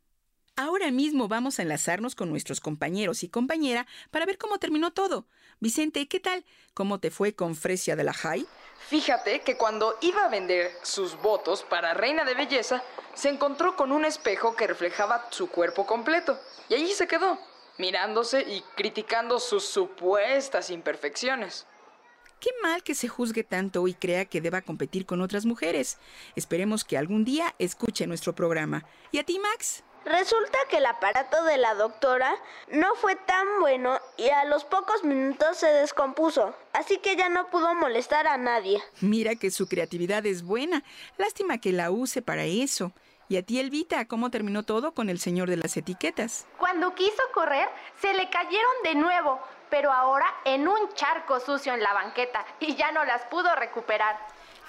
Ahora 0.57 0.89
mismo 0.89 1.27
vamos 1.27 1.59
a 1.59 1.63
enlazarnos 1.63 2.15
con 2.15 2.29
nuestros 2.29 2.61
compañeros 2.61 3.23
y 3.23 3.27
compañera 3.27 3.85
para 4.09 4.25
ver 4.25 4.37
cómo 4.37 4.57
terminó 4.57 4.93
todo. 4.93 5.25
Vicente, 5.59 6.07
¿qué 6.07 6.21
tal? 6.21 6.45
¿Cómo 6.73 7.01
te 7.01 7.11
fue 7.11 7.35
con 7.35 7.55
Fresia 7.55 7.97
de 7.97 8.05
la 8.05 8.13
High? 8.13 8.45
Fíjate 8.87 9.41
que 9.41 9.57
cuando 9.57 9.97
iba 9.99 10.23
a 10.23 10.29
vender 10.29 10.71
sus 10.81 11.21
votos 11.21 11.63
para 11.63 11.93
reina 11.93 12.23
de 12.23 12.35
belleza, 12.35 12.81
se 13.15 13.27
encontró 13.27 13.75
con 13.75 13.91
un 13.91 14.05
espejo 14.05 14.55
que 14.55 14.65
reflejaba 14.65 15.27
su 15.29 15.49
cuerpo 15.49 15.85
completo. 15.85 16.39
Y 16.69 16.75
allí 16.75 16.93
se 16.93 17.07
quedó, 17.07 17.37
mirándose 17.77 18.39
y 18.41 18.61
criticando 18.77 19.41
sus 19.41 19.65
supuestas 19.65 20.69
imperfecciones. 20.69 21.67
Qué 22.39 22.51
mal 22.63 22.81
que 22.81 22.95
se 22.95 23.09
juzgue 23.09 23.43
tanto 23.43 23.85
y 23.89 23.93
crea 23.93 24.23
que 24.23 24.39
deba 24.39 24.61
competir 24.61 25.05
con 25.05 25.19
otras 25.19 25.45
mujeres. 25.45 25.97
Esperemos 26.37 26.85
que 26.85 26.97
algún 26.97 27.25
día 27.25 27.55
escuche 27.59 28.07
nuestro 28.07 28.33
programa. 28.35 28.85
¿Y 29.11 29.17
a 29.17 29.25
ti, 29.25 29.37
Max? 29.37 29.83
Resulta 30.05 30.59
que 30.69 30.77
el 30.77 30.85
aparato 30.85 31.43
de 31.45 31.57
la 31.57 31.73
doctora 31.73 32.35
no 32.71 32.93
fue 32.93 33.15
tan 33.15 33.47
bueno 33.59 33.99
y 34.17 34.29
a 34.29 34.45
los 34.45 34.63
pocos 34.63 35.03
minutos 35.03 35.57
se 35.57 35.67
descompuso, 35.67 36.55
así 36.73 36.99
que 36.99 37.15
ya 37.15 37.27
no 37.27 37.49
pudo 37.49 37.73
molestar 37.73 38.27
a 38.27 38.37
nadie. 38.37 38.81
Mira 39.01 39.35
que 39.35 39.49
su 39.49 39.67
creatividad 39.67 40.23
es 40.27 40.43
buena. 40.43 40.83
Lástima 41.17 41.57
que 41.57 41.71
la 41.71 41.89
use 41.89 42.21
para 42.21 42.43
eso. 42.43 42.91
¿Y 43.27 43.37
a 43.37 43.43
ti, 43.43 43.59
Elvita, 43.59 44.05
cómo 44.05 44.29
terminó 44.29 44.61
todo 44.61 44.93
con 44.93 45.09
el 45.09 45.19
señor 45.19 45.49
de 45.49 45.57
las 45.57 45.75
etiquetas? 45.75 46.45
Cuando 46.59 46.93
quiso 46.93 47.23
correr, 47.33 47.67
se 47.99 48.13
le 48.13 48.29
cayeron 48.29 48.73
de 48.83 48.93
nuevo, 48.93 49.39
pero 49.71 49.91
ahora 49.91 50.27
en 50.45 50.67
un 50.67 50.93
charco 50.93 51.39
sucio 51.39 51.73
en 51.73 51.81
la 51.81 51.93
banqueta 51.93 52.45
y 52.59 52.75
ya 52.75 52.91
no 52.91 53.03
las 53.05 53.23
pudo 53.25 53.55
recuperar. 53.55 54.15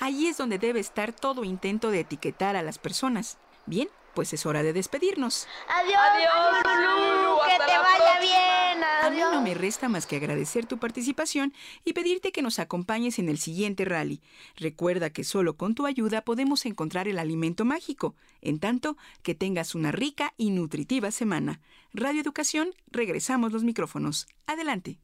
Ahí 0.00 0.28
es 0.28 0.38
donde 0.38 0.58
debe 0.58 0.80
estar 0.80 1.12
todo 1.12 1.44
intento 1.44 1.90
de 1.90 2.00
etiquetar 2.00 2.56
a 2.56 2.62
las 2.62 2.78
personas. 2.78 3.36
Bien, 3.66 3.90
pues 4.16 4.32
es 4.32 4.46
hora 4.46 4.62
de 4.62 4.72
despedirnos. 4.72 5.46
Adiós, 5.68 5.98
adiós, 6.14 6.64
Lulu, 6.64 7.36
que 7.44 7.64
te 7.66 7.78
vaya 7.78 8.18
bien. 8.18 8.82
Adiós. 8.82 9.28
A 9.28 9.30
mí 9.30 9.36
no 9.36 9.42
me 9.42 9.52
resta 9.52 9.90
más 9.90 10.06
que 10.06 10.16
agradecer 10.16 10.64
tu 10.64 10.78
participación 10.78 11.52
y 11.84 11.92
pedirte 11.92 12.32
que 12.32 12.40
nos 12.40 12.58
acompañes 12.58 13.18
en 13.18 13.28
el 13.28 13.36
siguiente 13.36 13.84
rally. 13.84 14.22
Recuerda 14.56 15.10
que 15.10 15.22
solo 15.22 15.58
con 15.58 15.74
tu 15.74 15.84
ayuda 15.84 16.22
podemos 16.22 16.64
encontrar 16.64 17.08
el 17.08 17.18
alimento 17.18 17.66
mágico. 17.66 18.16
En 18.40 18.58
tanto, 18.58 18.96
que 19.22 19.34
tengas 19.34 19.74
una 19.74 19.92
rica 19.92 20.32
y 20.38 20.50
nutritiva 20.50 21.10
semana. 21.10 21.60
Radio 21.92 22.22
Educación, 22.22 22.70
regresamos 22.90 23.52
los 23.52 23.64
micrófonos. 23.64 24.26
Adelante. 24.46 24.98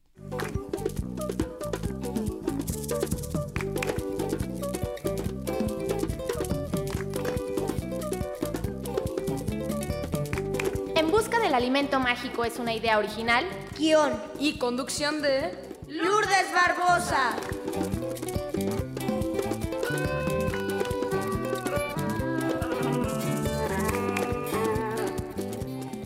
Del 11.53 11.61
alimento 11.61 11.99
mágico 11.99 12.45
es 12.45 12.57
una 12.57 12.73
idea 12.73 12.97
original. 12.97 13.45
Guión. 13.77 14.11
Y 14.39 14.57
conducción 14.57 15.21
de... 15.21 15.51
Lourdes 15.87 16.51
Barbosa. 16.51 17.35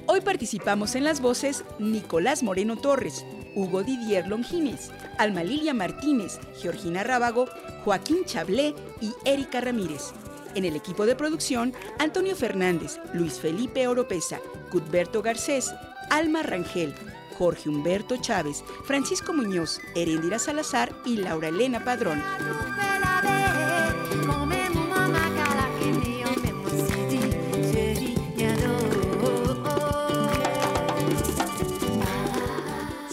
Hoy 0.05 0.19
participamos 0.19 0.95
en 0.95 1.05
las 1.05 1.21
voces 1.21 1.63
Nicolás 1.79 2.43
Moreno 2.43 2.75
Torres, 2.75 3.25
Hugo 3.55 3.83
Didier 3.83 4.27
Longines, 4.27 4.91
Alma 5.17 5.43
Lilia 5.45 5.73
Martínez, 5.73 6.39
Georgina 6.61 7.03
Rábago, 7.03 7.47
Joaquín 7.85 8.25
Chablé 8.25 8.75
y 8.99 9.13
Erika 9.23 9.61
Ramírez. 9.61 10.11
En 10.57 10.65
el 10.65 10.75
equipo 10.75 11.05
de 11.05 11.15
producción, 11.15 11.71
Antonio 11.99 12.35
Fernández, 12.35 12.99
Luis 13.13 13.39
Felipe 13.39 13.87
Oropesa, 13.87 14.39
Cudberto 14.71 15.21
Garcés, 15.21 15.71
Alma 16.09 16.41
Rangel, 16.41 16.95
Jorge 17.37 17.69
Humberto 17.69 18.17
Chávez, 18.17 18.63
Francisco 18.85 19.33
Muñoz, 19.33 19.79
Herendira 19.93 20.39
Salazar 20.39 20.91
y 21.05 21.17
Laura 21.17 21.49
Elena 21.49 21.83
Padrón. 21.83 22.23